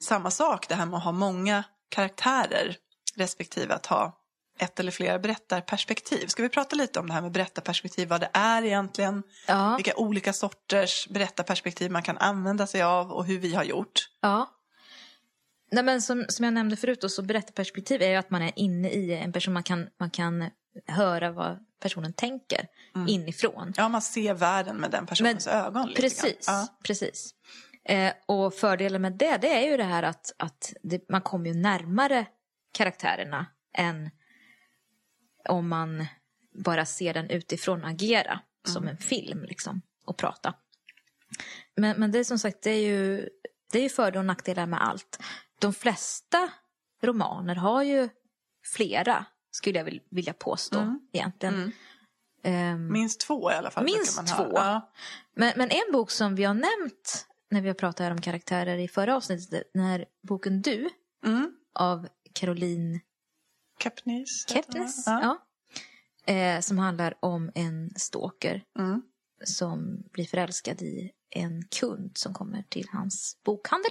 samma 0.00 0.30
sak 0.30 0.68
det 0.68 0.74
här 0.74 0.86
med 0.86 0.96
att 0.96 1.04
ha 1.04 1.12
många 1.12 1.64
karaktärer 1.88 2.76
respektive 3.16 3.74
att 3.74 3.86
ha 3.86 4.18
ett 4.58 4.80
eller 4.80 4.90
flera 4.92 5.18
berättarperspektiv. 5.18 6.26
Ska 6.26 6.42
vi 6.42 6.48
prata 6.48 6.76
lite 6.76 7.00
om 7.00 7.06
det 7.06 7.12
här 7.12 7.22
med 7.22 7.32
berättarperspektiv, 7.32 8.08
vad 8.08 8.20
det 8.20 8.30
är 8.32 8.62
egentligen, 8.64 9.22
Ja. 9.48 9.74
vilka 9.76 9.94
olika 9.96 10.32
sorters 10.32 11.08
berättarperspektiv 11.08 11.90
man 11.90 12.02
kan 12.02 12.18
använda 12.18 12.66
sig 12.66 12.82
av 12.82 13.12
och 13.12 13.24
hur 13.24 13.38
vi 13.38 13.54
har 13.54 13.64
gjort. 13.64 14.08
Ja. 14.20 14.50
Nej, 15.70 15.84
men 15.84 16.02
som, 16.02 16.24
som 16.28 16.44
jag 16.44 16.54
nämnde 16.54 16.76
förut, 16.76 17.00
då, 17.00 17.08
så 17.08 17.22
berättarperspektiv 17.22 18.02
är 18.02 18.08
ju 18.08 18.16
att 18.16 18.30
man 18.30 18.42
är 18.42 18.52
inne 18.56 18.90
i 18.90 19.14
en 19.14 19.32
person. 19.32 19.54
Man 19.54 19.62
kan, 19.62 19.88
man 20.00 20.10
kan 20.10 20.50
höra 20.86 21.32
vad 21.32 21.58
personen 21.82 22.12
tänker 22.12 22.66
inifrån. 23.08 23.72
Ja, 23.76 23.88
man 23.88 24.02
ser 24.02 24.34
världen 24.34 24.76
med 24.76 24.90
den 24.90 25.06
personens 25.06 25.46
ögon. 25.46 25.88
Lite 25.88 26.00
Precis. 26.00 26.44
Ja. 26.46 26.66
precis. 26.84 27.34
Eh, 27.84 28.12
och 28.26 28.54
fördelen 28.54 29.02
med 29.02 29.12
det, 29.12 29.36
det 29.36 29.54
är 29.54 29.70
ju 29.70 29.76
det 29.76 29.84
här 29.84 30.02
att, 30.02 30.32
att 30.38 30.72
det, 30.82 31.08
man 31.08 31.20
kommer 31.20 31.46
ju 31.46 31.54
närmare 31.54 32.26
karaktärerna 32.72 33.46
än 33.78 34.10
om 35.48 35.68
man 35.68 36.06
bara 36.64 36.86
ser 36.86 37.14
den 37.14 37.30
utifrån 37.30 37.84
agera 37.84 38.40
som 38.68 38.88
en 38.88 38.96
film 38.96 39.42
liksom 39.44 39.82
och 40.06 40.16
prata. 40.16 40.54
Men, 41.76 42.00
men 42.00 42.12
det 42.12 42.18
är 42.18 42.24
som 42.24 42.38
sagt, 42.38 42.62
det 42.62 42.70
är 42.70 42.86
ju, 42.86 43.28
det 43.72 43.78
är 43.78 43.82
ju 43.82 43.88
för 43.88 44.16
och 44.16 44.24
nackdelar 44.24 44.66
med 44.66 44.82
allt. 44.88 45.18
De 45.60 45.74
flesta 45.74 46.48
romaner 47.02 47.54
har 47.54 47.82
ju 47.82 48.08
flera, 48.64 49.24
skulle 49.50 49.78
jag 49.78 49.84
vil- 49.84 50.02
vilja 50.10 50.32
påstå 50.32 50.98
egentligen. 51.12 51.72
Ehm, 52.42 52.92
Minst 52.92 53.20
två 53.20 53.50
i 53.50 53.54
alla 53.54 53.70
fall. 53.70 53.84
Minst 53.84 54.26
två. 54.36 54.50
Ja. 54.54 54.92
men, 55.34 55.52
men 55.56 55.70
en 55.70 55.92
bok 55.92 56.10
som 56.10 56.34
vi 56.34 56.44
har 56.44 56.54
nämnt 56.54 57.26
när 57.50 57.60
vi 57.60 57.68
har 57.68 57.74
pratat 57.74 58.12
om 58.12 58.20
karaktärer 58.20 58.78
i 58.78 58.88
förra 58.88 59.16
avsnittet, 59.16 59.70
den 59.74 59.82
här 59.82 60.04
boken 60.28 60.62
Du 60.62 60.90
Mm. 61.26 61.52
av 61.74 62.08
Caroline 62.32 63.00
Kepnes, 63.78 64.46
den, 65.04 65.14
va? 65.14 65.38
ja. 66.26 66.32
eh, 66.32 66.60
som 66.60 66.78
handlar 66.78 67.14
om 67.20 67.50
en 67.54 67.90
stalker 67.96 68.64
Mm. 68.78 69.02
som 69.44 70.02
blir 70.12 70.24
förälskad 70.24 70.82
i 70.82 71.10
en 71.30 71.62
kund 71.64 72.10
som 72.18 72.34
kommer 72.34 72.62
till 72.68 72.86
hans 72.92 73.36
bokhandel. 73.44 73.90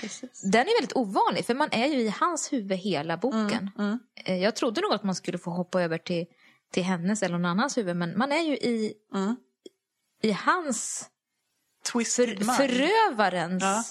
Precis. 0.00 0.40
Den 0.42 0.60
är 0.60 0.80
väldigt 0.80 0.96
ovanlig 0.96 1.44
för 1.46 1.54
man 1.54 1.68
är 1.72 1.86
ju 1.86 2.00
i 2.00 2.08
hans 2.08 2.52
huvud 2.52 2.78
hela 2.78 3.16
boken. 3.16 3.70
Mm. 3.78 3.98
Eh, 4.24 4.36
Jag 4.42 4.56
trodde 4.56 4.80
nog 4.80 4.92
att 4.92 5.02
man 5.02 5.14
skulle 5.14 5.38
få 5.38 5.50
hoppa 5.50 5.82
över 5.82 5.98
till, 5.98 6.26
till 6.72 6.82
hennes 6.82 7.22
eller 7.22 7.32
någon 7.38 7.44
annans 7.50 7.78
huvud 7.78 7.96
men 7.96 8.18
man 8.18 8.32
är 8.32 8.40
ju 8.42 8.54
i, 8.56 8.94
Mm. 9.14 9.36
i 10.22 10.32
hans 10.32 11.10
Twisted 11.92 12.28
för, 12.28 12.44
mind. 12.44 12.56
förövarens 12.56 13.62
Ja. 13.62 13.84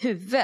huvud. 0.00 0.42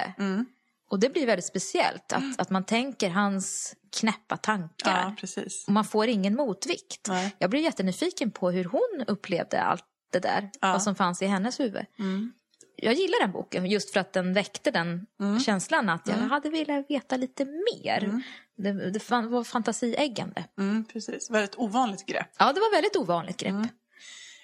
Mm. 0.88 0.92
Och 0.92 1.00
det 1.00 1.08
blir 1.10 1.26
väldigt 1.26 1.44
speciellt 1.44 2.12
att, 2.12 2.38
att 2.40 2.50
man 2.50 2.64
tänker 2.64 3.10
hans 3.10 3.74
knäppa 4.00 4.36
tankar. 4.36 5.16
Ja. 5.22 5.44
Och 5.66 5.72
man 5.72 5.84
får 5.84 6.06
ingen 6.06 6.34
motvikt. 6.34 7.08
Nej. 7.08 7.36
Jag 7.38 7.50
blir 7.50 7.60
jättenyfiken 7.60 8.30
på 8.30 8.50
hur 8.50 8.64
hon 8.64 9.04
upplevde 9.06 9.62
allt 9.62 9.84
det 10.12 10.18
där. 10.18 10.50
Ja. 10.60 10.72
Vad 10.72 10.82
som 10.82 10.94
fanns 10.94 11.22
i 11.22 11.26
hennes 11.26 11.60
huvud. 11.60 11.86
Mm. 11.98 12.32
Jag 12.76 12.94
gillar 12.94 13.20
den 13.20 13.32
boken 13.32 13.66
just 13.66 13.90
för 13.92 14.00
att 14.00 14.12
den 14.12 14.32
väckte 14.32 14.70
den 14.70 15.06
känslan 15.44 15.88
att 15.88 16.08
jag 16.08 16.14
hade 16.14 16.50
velat 16.50 16.90
veta 16.90 17.16
lite 17.16 17.44
mer. 17.44 18.22
Det, 18.56 18.90
det 18.90 19.00
fan- 19.00 19.30
var 19.30 19.44
fantasieggande. 19.44 20.44
Mm, 20.58 20.84
precis. 20.84 21.30
Väldigt 21.30 21.54
ovanligt 21.58 22.06
grepp. 22.06 22.28
Ja, 22.38 22.52
det 22.52 22.60
var 22.60 22.72
väldigt 22.72 22.96
ovanligt 22.96 23.36
grepp. 23.36 23.50
Mm. 23.50 23.68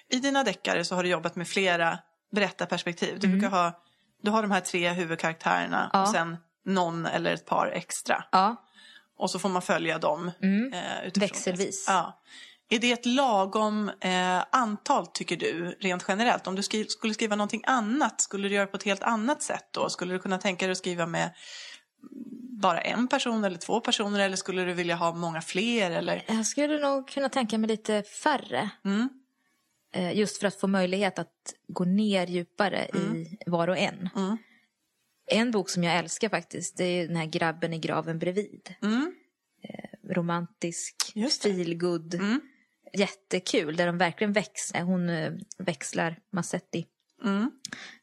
I 0.09 0.19
dina 0.19 0.43
deckare 0.43 0.85
så 0.85 0.95
har 0.95 1.03
du 1.03 1.09
jobbat 1.09 1.35
med 1.35 1.47
flera 1.47 1.99
berättarperspektiv. 2.31 3.19
Du 3.19 3.27
Mm. 3.27 3.39
brukar 3.39 3.55
ha, 3.57 3.83
du 4.25 4.31
har 4.31 4.41
de 4.41 4.51
här 4.51 4.61
tre 4.61 4.89
huvudkaraktärerna 4.89 5.89
Ja. 5.93 6.01
och 6.01 6.07
sen 6.07 6.37
någon 6.65 7.05
eller 7.05 7.33
ett 7.33 7.45
par 7.45 7.67
extra. 7.67 8.23
Ja, 8.31 8.55
Och 9.17 9.31
så 9.31 9.39
får 9.39 9.49
man 9.49 9.61
följa 9.61 9.97
dem. 9.99 10.27
Eh, 10.73 11.07
utifrån 11.07 11.19
Växelvis. 11.27 11.85
Ja. 11.87 12.21
Är 12.69 12.79
det 12.79 12.91
ett 12.91 13.05
lagom 13.05 13.91
eh, 14.01 14.43
antal 14.51 15.07
tycker 15.07 15.37
du, 15.37 15.77
rent 15.79 16.05
generellt? 16.07 16.47
Om 16.47 16.55
du 16.55 16.61
skri- 16.63 16.89
skulle 16.89 17.13
skriva 17.13 17.35
någonting 17.35 17.63
annat, 17.65 18.21
skulle 18.21 18.47
du 18.49 18.55
göra 18.55 18.67
på 18.67 18.77
ett 18.77 18.83
helt 18.83 19.03
annat 19.03 19.41
sätt 19.43 19.67
då? 19.71 19.89
Skulle 19.89 20.13
du 20.13 20.19
kunna 20.19 20.37
tänka 20.37 20.65
dig 20.65 20.71
att 20.71 20.77
skriva 20.77 21.05
med 21.05 21.29
bara 22.61 22.81
en 22.81 23.07
person 23.07 23.43
eller 23.43 23.57
två 23.57 23.79
personer 23.79 24.19
eller 24.19 24.35
skulle 24.37 24.63
du 24.65 24.73
vilja 24.73 24.95
ha 24.95 25.13
många 25.13 25.41
fler? 25.41 25.91
Eller? 25.91 26.23
jag 26.27 26.45
skulle 26.45 26.79
nog 26.79 27.07
kunna 27.07 27.29
tänka 27.29 27.57
mig 27.57 27.67
lite 27.67 28.03
färre. 28.23 28.69
Mm. 28.85 29.09
Eh, 29.95 30.17
Just 30.17 30.37
för 30.37 30.47
att 30.47 30.55
få 30.55 30.67
möjlighet 30.67 31.19
att 31.19 31.53
gå 31.67 31.85
ner 31.85 32.27
djupare 32.27 32.85
i 32.93 33.37
var 33.45 33.67
och 33.67 33.77
en. 33.77 34.09
Mm. 34.15 34.37
En 35.31 35.51
bok 35.51 35.69
som 35.69 35.83
jag 35.83 35.95
älskar 35.97 36.29
faktiskt, 36.29 36.77
det 36.77 36.83
är 36.83 37.07
den 37.07 37.15
här 37.15 37.25
Grabben 37.25 37.73
i 37.73 37.79
graven 37.79 38.19
bredvid. 38.19 38.75
Mm. 38.81 39.15
Romantisk, 40.09 41.11
Just 41.15 41.43
det. 41.43 41.53
feelgood, 41.53 42.13
Mm. 42.13 42.41
jättekul. 42.93 43.75
Där 43.75 43.87
de 43.87 43.97
verkligen 43.97 44.33
växlar, 44.33 44.81
hon 44.81 45.09
eh, 45.09 45.33
växlar 45.57 46.19
Massetti 46.31 46.85
Mm. 47.23 47.51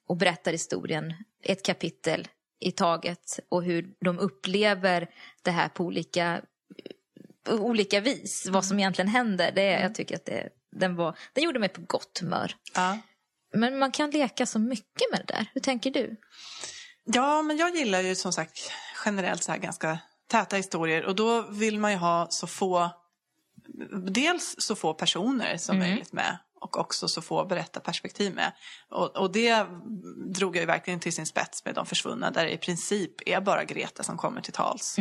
och 0.07 0.17
berättar 0.17 0.53
historien 0.53 1.15
ett 1.43 1.63
kapitel 1.65 2.29
i 2.61 2.73
taget 2.73 3.41
och 3.49 3.65
hur 3.65 3.95
de 4.01 4.19
upplever 4.19 5.11
det 5.43 5.51
här 5.51 5.69
på 5.69 5.85
olika, 5.85 6.43
på 7.45 7.55
olika 7.55 8.01
vis. 8.01 8.49
Vad 8.51 8.65
som 8.65 8.79
egentligen 8.79 9.09
händer. 9.09 9.53
Det, 9.55 9.63
är- 9.63 9.83
Jag 9.83 9.95
tycker 9.95 10.15
att 10.17 10.25
det, 10.25 10.49
den, 10.73 10.97
var, 10.97 11.19
den 11.33 11.45
gjorde 11.45 11.59
mig 11.59 11.69
på 11.69 11.81
gott 11.81 12.19
humör. 12.21 12.57
Ja. 12.75 12.99
Men 13.55 13.79
man 13.79 13.93
kan 13.93 14.11
leka 14.11 14.47
så 14.47 14.59
mycket 14.59 15.11
med 15.11 15.21
det 15.27 15.35
där. 15.35 15.47
Hur 15.55 15.61
tänker 15.61 15.91
du? 15.91 16.17
Ja, 17.05 17.43
men 17.43 17.57
jag 17.57 17.77
gillar 17.77 18.01
ju 18.01 18.15
som 18.15 18.33
sagt 18.33 18.73
generellt 19.05 19.45
så 19.45 19.53
här 19.53 19.59
ganska 19.59 19.99
täta 20.31 20.57
historier 20.57 21.05
och 21.05 21.15
då 21.15 21.43
vill 21.43 21.79
man 21.79 21.91
ju 21.91 21.97
ha 21.97 22.27
så 22.31 22.47
få, 22.47 22.91
dels 24.13 24.55
så 24.59 24.77
få 24.77 24.95
personer 24.95 25.57
som 25.57 25.79
möjligt 25.79 26.13
med 26.13 26.39
och 26.61 26.79
också 26.79 27.09
så 27.09 27.23
få 27.23 27.45
berättarperspektiv 27.45 28.35
med. 28.35 28.53
Och, 28.89 29.17
och 29.17 29.33
det 29.33 29.67
drog 30.35 30.57
jag 30.57 30.61
ju 30.61 30.67
verkligen 30.67 31.01
till 31.01 31.13
sin 31.13 31.27
spets 31.27 31.65
med 31.65 31.75
De 31.75 31.87
försvunna 31.87 32.31
där 32.31 32.45
det 32.45 32.53
i 32.53 32.59
princip 32.59 33.29
är 33.29 33.41
bara 33.41 33.65
Greta 33.65 34.03
som 34.03 34.17
kommer 34.17 34.41
till 34.41 34.53
tals. 34.53 34.97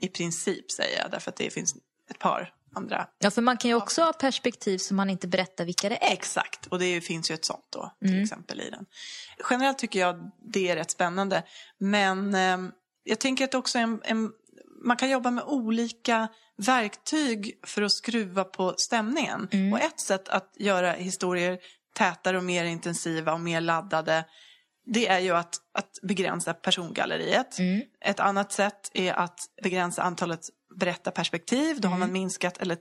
I 0.00 0.08
princip 0.08 0.70
säger 0.70 0.98
jag, 0.98 1.10
därför 1.10 1.30
att 1.30 1.36
det 1.36 1.50
finns 1.50 1.74
ett 2.10 2.18
par 2.18 2.52
andra 2.74 3.06
Ja, 3.18 3.30
för 3.30 3.42
man 3.42 3.56
kan 3.56 3.68
ju 3.68 3.74
också 3.74 4.02
ha 4.02 4.12
perspektiv 4.12 4.78
som 4.78 4.96
man 4.96 5.10
inte 5.10 5.28
berättar 5.28 5.64
vilka 5.64 5.88
det 5.88 6.04
är. 6.04 6.12
Exakt, 6.12 6.66
och 6.66 6.78
det 6.78 7.00
finns 7.00 7.30
ju 7.30 7.34
ett 7.34 7.44
sånt 7.44 7.66
då 7.72 7.92
till 8.00 8.22
exempel 8.22 8.60
i 8.60 8.70
den. 8.70 8.86
Generellt 9.50 9.78
tycker 9.78 10.00
jag 10.00 10.30
det 10.52 10.70
är 10.70 10.76
rätt 10.76 10.90
spännande. 10.90 11.42
Men 11.78 12.34
eh, 12.34 12.58
jag 13.04 13.18
tänker 13.18 13.44
att 13.44 13.54
också 13.54 13.78
en, 13.78 14.00
en, 14.04 14.32
man 14.84 14.96
kan 14.96 15.10
jobba 15.10 15.30
med 15.30 15.44
olika 15.44 16.28
verktyg 16.56 17.60
för 17.66 17.82
att 17.82 17.92
skruva 17.92 18.44
på 18.44 18.74
stämningen. 18.76 19.48
Och 19.72 19.80
ett 19.80 20.00
sätt 20.00 20.28
att 20.28 20.52
göra 20.56 20.92
historier 20.92 21.58
tätare 21.94 22.36
och 22.36 22.44
mer 22.44 22.64
intensiva 22.64 23.32
och 23.32 23.40
mer 23.40 23.60
laddade 23.60 24.24
det 24.86 25.08
är 25.08 25.18
ju 25.18 25.30
att, 25.30 25.56
att 25.72 25.90
begränsa 26.02 26.54
persongalleriet. 26.54 27.58
Mm. 27.58 27.82
Ett 28.00 28.20
annat 28.20 28.52
sätt 28.52 28.90
är 28.94 29.12
att 29.12 29.38
begränsa 29.62 30.02
antalet 30.02 30.40
berättarperspektiv. 30.76 31.80
Då 31.80 31.88
har 31.88 31.98
man 31.98 32.12
minskat 32.12 32.58
eller 32.58 32.78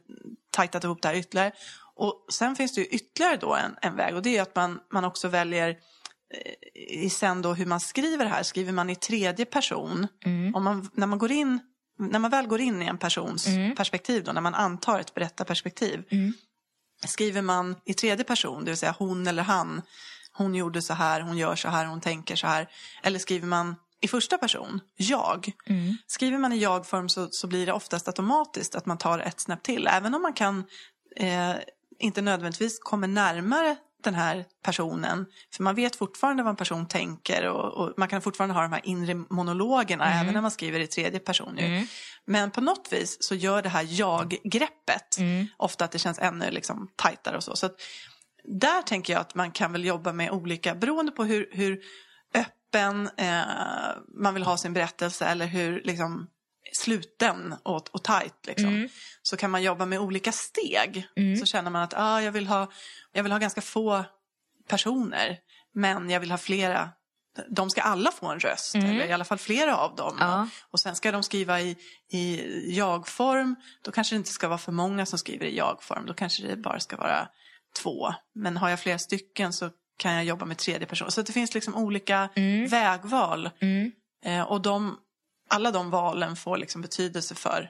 tajtat 0.51 0.83
ihop 0.83 1.01
det 1.01 1.07
här 1.07 1.15
ytterligare. 1.15 1.51
Och 1.95 2.25
sen 2.31 2.55
finns 2.55 2.75
det 2.75 2.81
ju 2.81 2.87
ytterligare 2.87 3.37
då 3.37 3.55
en, 3.55 3.75
en 3.81 3.95
väg 3.95 4.15
och 4.15 4.21
det 4.21 4.37
är 4.37 4.41
att 4.41 4.55
man, 4.55 4.79
man 4.93 5.05
också 5.05 5.27
väljer 5.27 5.69
eh, 5.69 7.05
i 7.05 7.09
sen 7.09 7.41
då 7.41 7.53
hur 7.53 7.65
man 7.65 7.79
skriver 7.79 8.25
här. 8.25 8.43
Skriver 8.43 8.71
man 8.71 8.89
i 8.89 8.95
tredje 8.95 9.45
person, 9.45 10.07
om 10.53 10.63
man, 10.63 10.89
när, 10.93 11.07
man 11.07 11.19
går 11.19 11.31
in, 11.31 11.59
när 11.99 12.19
man 12.19 12.31
väl 12.31 12.47
går 12.47 12.61
in 12.61 12.81
i 12.81 12.85
en 12.85 12.97
persons 12.97 13.47
perspektiv, 13.77 14.23
då, 14.23 14.31
när 14.31 14.41
man 14.41 14.55
antar 14.55 14.99
ett 14.99 15.13
berättarperspektiv, 15.13 16.03
skriver 17.05 17.41
man 17.41 17.75
i 17.85 17.93
tredje 17.93 18.23
person, 18.25 18.65
det 18.65 18.71
vill 18.71 18.77
säga 18.77 18.95
hon 18.99 19.27
eller 19.27 19.43
han, 19.43 19.81
hon 20.31 20.55
gjorde 20.55 20.81
så 20.81 20.93
här, 20.93 21.21
hon 21.21 21.37
gör 21.37 21.55
så 21.55 21.69
här, 21.69 21.85
hon 21.85 22.01
tänker 22.01 22.35
så 22.35 22.47
här. 22.47 22.67
Eller 23.03 23.19
skriver 23.19 23.47
man 23.47 23.75
i 24.03 24.07
första 24.07 24.37
person, 24.37 24.79
jag. 24.95 25.51
Skriver 26.07 26.37
man 26.37 26.53
i 26.53 26.57
jag-form 26.57 27.09
så, 27.09 27.27
så 27.31 27.47
blir 27.47 27.65
det 27.65 27.73
oftast 27.73 28.07
automatiskt 28.07 28.75
att 28.75 28.85
man 28.85 28.97
tar 28.97 29.19
ett 29.19 29.39
snäpp 29.39 29.63
till. 29.63 29.87
Även 29.87 30.13
om 30.13 30.21
man 30.21 30.33
kan 30.33 30.63
eh, 31.15 31.53
inte 31.99 32.21
nödvändigtvis 32.21 32.79
kommer 32.79 33.07
närmare 33.07 33.75
den 34.03 34.15
här 34.15 34.45
personen. 34.63 35.25
För 35.55 35.63
man 35.63 35.75
vet 35.75 35.95
fortfarande 35.95 36.43
vad 36.43 36.49
en 36.49 36.55
person 36.55 36.87
tänker 36.87 37.47
och, 37.47 37.73
och 37.73 37.93
man 37.97 38.07
kan 38.07 38.21
fortfarande 38.21 38.55
ha 38.55 38.61
de 38.61 38.71
här 38.71 38.81
inre 38.83 39.15
monologerna 39.15 40.21
även 40.21 40.33
när 40.33 40.41
man 40.41 40.51
skriver 40.51 40.79
i 40.79 40.87
tredje 40.87 41.19
person. 41.19 41.57
Ju. 41.57 41.87
Men 42.25 42.51
på 42.51 42.61
något 42.61 42.87
vis 42.91 43.17
så 43.19 43.35
gör 43.35 43.61
det 43.61 43.69
här 43.69 43.87
jag-greppet 43.89 45.17
ofta 45.57 45.85
att 45.85 45.91
det 45.91 45.99
känns 45.99 46.19
ännu 46.19 46.51
liksom 46.51 46.89
tajtare 46.95 47.37
och 47.37 47.43
så. 47.43 47.55
så 47.55 47.69
där 48.43 48.81
tänker 48.81 49.13
jag 49.13 49.19
att 49.19 49.35
man 49.35 49.51
kan 49.51 49.71
väl 49.71 49.85
jobba 49.85 50.13
med 50.13 50.31
olika, 50.31 50.75
beroende 50.75 51.11
på 51.11 51.23
hur, 51.23 51.49
hur 51.51 51.79
öppen 52.73 53.09
eh, 53.17 53.43
man 54.07 54.33
vill 54.33 54.43
ha 54.43 54.57
sin 54.57 54.73
berättelse 54.73 55.25
eller 55.25 55.45
hur 55.45 55.81
liksom, 55.83 56.27
sluten 56.73 57.55
och, 57.63 57.89
och 57.91 58.03
tajt. 58.03 58.47
Liksom. 58.47 58.87
Så 59.21 59.37
kan 59.37 59.51
man 59.51 59.63
jobba 59.63 59.85
med 59.85 59.99
olika 59.99 60.31
steg. 60.31 61.07
Så 61.39 61.45
känner 61.45 61.71
man 61.71 61.81
att 61.81 61.93
ah, 61.97 62.21
jag, 62.21 62.31
vill 62.31 62.47
ha, 62.47 62.71
jag 63.11 63.23
vill 63.23 63.31
ha 63.31 63.39
ganska 63.39 63.61
få 63.61 64.05
personer 64.67 65.37
men 65.73 66.09
jag 66.09 66.19
vill 66.19 66.31
ha 66.31 66.37
flera 66.37 66.89
de 67.49 67.69
ska 67.69 67.81
alla 67.81 68.11
få 68.11 68.27
en 68.27 68.39
röst, 68.39 68.75
eller 68.75 69.05
i 69.05 69.11
alla 69.11 69.25
fall 69.25 69.37
flera 69.37 69.77
av 69.77 69.95
dem. 69.95 70.17
Ja. 70.19 70.47
Och 70.71 70.79
sen 70.79 70.95
ska 70.95 71.11
de 71.11 71.23
skriva 71.23 71.61
i, 71.61 71.77
i 72.11 72.41
jag-form. 72.75 73.55
Då 73.81 73.91
kanske 73.91 74.15
det 74.15 74.17
inte 74.17 74.29
ska 74.29 74.47
vara 74.47 74.57
för 74.57 74.71
många 74.71 75.05
som 75.05 75.19
skriver 75.19 75.45
i 75.45 75.57
jag-form. 75.57 76.05
Då 76.05 76.13
kanske 76.13 76.47
det 76.47 76.55
bara 76.55 76.79
ska 76.79 76.97
vara 76.97 77.27
två. 77.81 78.13
Men 78.35 78.57
har 78.57 78.69
jag 78.69 78.79
flera 78.79 78.99
stycken 78.99 79.53
så 79.53 79.69
kan 79.97 80.13
jag 80.13 80.25
jobba 80.25 80.45
med 80.45 80.57
tredje 80.57 80.87
person. 80.87 81.11
Så 81.11 81.21
det 81.21 81.31
finns 81.31 81.53
liksom 81.53 81.75
olika 81.75 82.29
vägval. 82.69 83.49
Eh, 84.25 84.41
och 84.41 84.61
de, 84.61 84.97
alla 85.49 85.71
de 85.71 85.89
valen 85.89 86.35
får 86.35 86.57
liksom 86.57 86.81
betydelse 86.81 87.35
för 87.35 87.69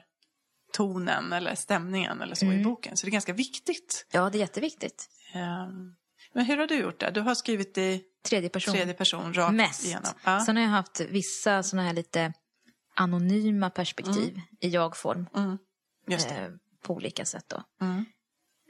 tonen 0.72 1.32
eller 1.32 1.54
stämningen 1.54 2.22
eller 2.22 2.34
så 2.34 2.52
i 2.52 2.64
boken. 2.64 2.96
Så 2.96 3.06
det 3.06 3.10
är 3.10 3.12
ganska 3.12 3.32
viktigt. 3.32 4.06
Ja, 4.12 4.30
det 4.30 4.38
är 4.38 4.40
jätteviktigt. 4.40 5.08
Eh, 5.34 5.68
men 6.32 6.44
hur 6.44 6.56
har 6.56 6.66
du 6.66 6.76
gjort 6.76 7.00
det? 7.00 7.10
Du 7.10 7.20
har 7.20 7.34
skrivit 7.34 7.78
i 7.78 8.02
Tredje 8.28 8.48
person. 8.48 8.74
tredje 8.74 8.94
person 8.94 9.34
rakt 9.34 9.54
Mest. 9.54 9.84
igenom. 9.84 10.12
Ja. 10.24 10.40
Sen 10.40 10.56
har 10.56 10.62
jag 10.62 10.70
haft 10.70 11.00
vissa 11.00 11.62
såna 11.62 11.82
här 11.82 11.92
lite 11.92 12.32
anonyma 12.94 13.70
perspektiv 13.70 14.40
i 14.60 14.68
jag-form. 14.68 15.26
Mm. 15.36 15.58
Eh, 16.10 16.50
på 16.82 16.94
olika 16.94 17.24
sätt 17.24 17.44
då. 17.48 17.62
Mm. 17.80 18.04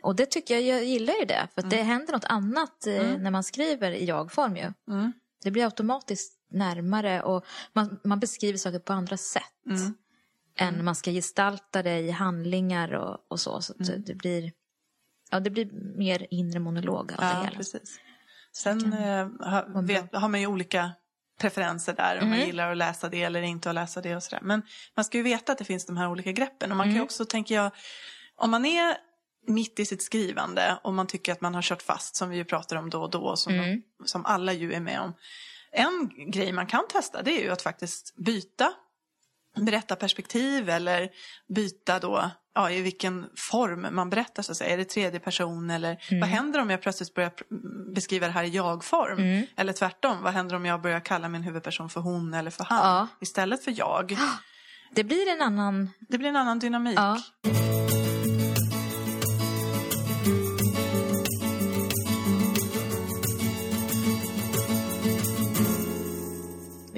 Och 0.04 0.16
det 0.16 0.26
tycker 0.26 0.54
jag, 0.54 0.62
jag 0.62 0.84
gillar 0.84 1.14
ju 1.14 1.24
det. 1.24 1.48
För 1.54 1.62
att 1.62 1.70
det 1.70 1.82
händer 1.82 2.12
något 2.12 2.24
annat 2.24 2.86
eh, 2.86 3.18
när 3.18 3.30
man 3.30 3.44
skriver 3.44 3.90
i 3.92 4.04
jag-form 4.04 4.56
ju. 4.56 4.72
Mm. 4.88 5.12
Det 5.44 5.50
blir 5.50 5.64
automatiskt 5.64 6.38
närmare 6.50 7.22
och 7.22 7.44
man, 7.72 8.00
man 8.04 8.20
beskriver 8.20 8.58
saker 8.58 8.78
på 8.78 8.92
andra 8.92 9.16
sätt. 9.16 9.42
Mm. 9.66 9.94
Än 10.56 10.84
man 10.84 10.94
ska 10.94 11.10
gestalta 11.10 11.82
det 11.82 11.98
i 11.98 12.10
handlingar 12.10 12.92
och, 12.94 13.18
och 13.28 13.40
så. 13.40 13.60
Så 13.62 13.72
Mm. 13.80 14.02
det 14.06 14.14
blir 14.14 14.52
Ja, 15.30 15.40
det 15.40 15.50
blir 15.50 15.96
mer 15.98 16.26
inre 16.30 16.58
monolog 16.60 17.12
av 17.12 17.18
det 17.18 17.24
Ja, 17.34 17.42
hela. 17.44 17.56
precis. 17.56 17.98
Sen 18.52 18.92
eh, 18.92 19.28
har, 19.40 19.82
vet, 19.82 20.14
har 20.14 20.28
man 20.28 20.40
ju 20.40 20.46
olika 20.46 20.92
preferenser 21.40 21.92
där. 21.92 22.18
Om 22.22 22.28
man 22.28 22.36
Mm. 22.38 22.46
gillar 22.46 22.70
att 22.72 22.76
läsa 22.76 23.08
det 23.08 23.22
eller 23.22 23.42
inte 23.42 23.68
att 23.68 23.74
läsa 23.74 24.00
det 24.00 24.16
och 24.16 24.22
sådär. 24.22 24.40
Men 24.42 24.62
man 24.96 25.04
ska 25.04 25.18
ju 25.18 25.24
veta 25.24 25.52
att 25.52 25.58
det 25.58 25.64
finns 25.64 25.86
de 25.86 25.96
här 25.96 26.08
olika 26.10 26.32
greppen. 26.32 26.70
Och 26.70 26.76
man 26.76 26.84
Mm. 26.86 26.94
kan 26.94 27.00
ju 27.00 27.04
också, 27.04 27.24
tänker 27.24 27.54
jag, 27.54 27.70
om 28.36 28.50
man 28.50 28.64
är 28.64 28.96
mitt 29.46 29.80
i 29.80 29.84
sitt 29.86 30.02
skrivande 30.02 30.78
och 30.82 30.94
man 30.94 31.06
tycker 31.06 31.32
att 31.32 31.40
man 31.40 31.54
har 31.54 31.62
kört 31.62 31.82
fast, 31.82 32.16
som 32.16 32.28
vi 32.30 32.36
ju 32.36 32.44
pratar 32.44 32.76
om 32.76 32.90
då 32.90 33.02
och 33.02 33.10
då, 33.10 33.36
som, 33.36 33.52
Mm. 33.54 33.82
som 34.04 34.26
alla 34.26 34.52
ju 34.52 34.72
är 34.72 34.80
med 34.80 35.00
om. 35.00 35.14
En 35.72 36.10
grej 36.30 36.52
man 36.52 36.66
kan 36.66 36.88
testa 36.88 37.22
det 37.22 37.30
är 37.40 37.42
ju 37.42 37.50
att 37.50 37.62
faktiskt 37.62 38.16
byta 38.16 38.72
berättarperspektiv 39.56 40.70
eller 40.70 41.08
byta 41.54 41.98
då 41.98 42.30
ja, 42.54 42.70
i 42.70 42.82
vilken 42.82 43.26
form 43.36 43.86
man 43.90 44.10
berättar 44.10 44.42
så 44.42 44.52
att 44.52 44.58
säga. 44.58 44.70
Är 44.72 44.76
det 44.76 44.84
tredje 44.84 45.20
person 45.20 45.70
eller 45.70 45.88
Mm. 46.10 46.20
vad 46.20 46.28
händer 46.28 46.60
om 46.60 46.70
jag 46.70 46.82
plötsligt 46.82 47.14
börjar 47.14 47.32
beskriva 47.94 48.26
det 48.26 48.32
här 48.32 48.44
i 48.44 48.48
jag-form? 48.48 49.18
Mm. 49.18 49.46
Eller 49.56 49.72
tvärtom, 49.72 50.22
vad 50.22 50.32
händer 50.32 50.56
om 50.56 50.66
jag 50.66 50.82
börjar 50.82 51.00
kalla 51.00 51.28
min 51.28 51.42
huvudperson 51.42 51.90
för 51.90 52.00
hon 52.00 52.34
eller 52.34 52.50
för 52.50 52.64
han 52.64 52.78
Ja. 52.96 53.08
istället 53.20 53.64
för 53.64 53.74
jag? 53.78 54.16
Det 54.94 55.04
blir 55.04 55.28
en 55.28 55.42
annan... 55.42 55.90
Det 56.08 56.18
blir 56.18 56.28
en 56.28 56.36
annan 56.36 56.58
dynamik. 56.58 56.98
Ja. 56.98 57.18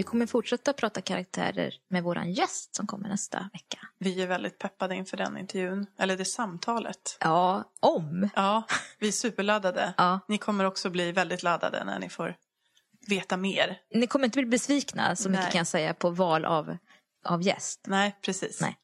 Kommer 0.07 0.27
fortsätta 0.27 0.73
prata 0.73 1.01
karaktärer 1.01 1.75
med 1.89 2.03
våran 2.03 2.33
gäst 2.33 2.75
som 2.75 2.87
kommer 2.87 3.09
nästa 3.09 3.51
vecka. 3.53 3.79
Vi 3.99 4.23
är 4.23 4.27
väldigt 4.27 4.59
peppade 4.59 4.95
inför 4.95 5.17
den 5.17 5.39
intervjun, 5.39 5.87
eller 5.99 6.17
det 6.17 6.25
samtalet. 6.25 7.17
Ja, 7.21 7.65
om. 7.81 8.29
Ja, 8.35 8.63
vi 8.99 9.09
är 9.09 9.13
superladdade. 9.13 9.95
Ja. 9.97 10.21
Ni 10.29 10.39
kommer 10.39 10.65
också 10.65 10.91
bli 10.91 11.13
väldigt 11.13 11.43
laddade 11.43 11.85
när 11.85 11.99
ni 11.99 12.09
får 12.09 12.37
veta 13.09 13.37
mer. 13.37 13.79
Ni 13.95 14.07
kommer 14.07 14.25
inte 14.25 14.39
bli 14.39 14.47
besvikna 14.47 15.17
så 15.17 15.29
mycket 15.29 15.45
Nej. 15.45 15.53
kan 15.53 15.59
jag 15.59 15.67
säga 15.67 15.95
på 15.95 16.11
val 16.11 16.45
av, 16.45 16.77
av 17.25 17.43
gäst. 17.43 17.81
Nej, 17.87 18.17
precis. 18.23 18.61
Nej. 18.61 18.77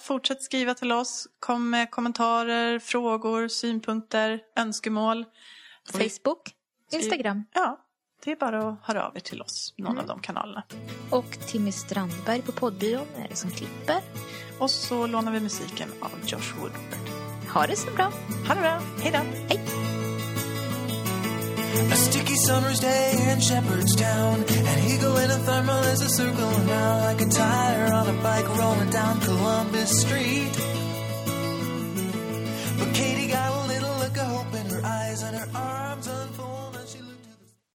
Fortsätt 0.00 0.42
skriva 0.42 0.74
till 0.74 0.92
oss. 0.92 1.28
Kom 1.38 1.70
med 1.70 1.90
kommentarer, 1.90 2.78
frågor, 2.78 3.48
synpunkter, 3.48 4.40
önskemål. 4.56 5.24
Facebook, 5.92 6.54
Instagram 6.92 7.44
Ja, 7.52 7.81
det 8.24 8.32
är 8.32 8.36
bara 8.36 8.68
att 8.68 8.78
höra 8.82 9.06
av 9.06 9.16
er 9.16 9.20
till 9.20 9.42
oss, 9.42 9.74
någon 9.76 9.98
av 9.98 10.06
de 10.06 10.20
kanalerna. 10.20 10.62
och 11.10 11.38
Timmy 11.46 11.72
Strandberg 11.72 12.42
på 12.42 12.52
poddbyrån 12.52 13.06
är 13.16 13.28
det 13.28 13.36
som 13.36 13.50
klipper. 13.50 14.00
Och 14.58 14.70
så 14.70 15.06
lånar 15.06 15.32
vi 15.32 15.40
musiken 15.40 15.88
av 16.00 16.10
Josh 16.26 16.54
Woodward. 16.58 17.08
Ha 17.54 17.66
det 17.66 17.76
så 17.76 17.90
bra. 17.90 18.12
Ha 18.48 18.54
det 18.54 18.60
bra, 18.60 18.80
hej 19.02 19.12
då! 19.12 19.18
Hej! 19.48 19.60
A 21.92 21.96
sticky 21.96 22.34
summer's 22.36 22.80
day 22.80 23.32
in 23.32 23.40
Shepherdstown 23.40 24.44
he 24.88 24.98
go 24.98 25.16
in 25.16 25.30
a 25.30 25.38
thermal 25.46 25.84
as 25.92 26.02
a 26.02 26.08
circle 26.08 26.44
around 26.44 27.04
Like 27.04 27.22
a 27.26 27.30
tire 27.30 27.92
on 27.92 28.08
a 28.08 28.22
bike 28.22 28.48
rolling 28.58 28.90
down 28.90 29.20
Columbus 29.20 29.90
Street 30.02 30.52
But 32.78 32.94
Katie 32.94 33.28
got 33.28 33.52
a 33.52 33.66
little 33.68 33.96
look 34.02 34.16
of 34.16 34.26
hope 34.34 34.54
in 34.60 34.66
her 34.66 34.82
eyes 34.84 35.22
and 35.22 35.36
her 35.36 35.48
arms 35.54 36.08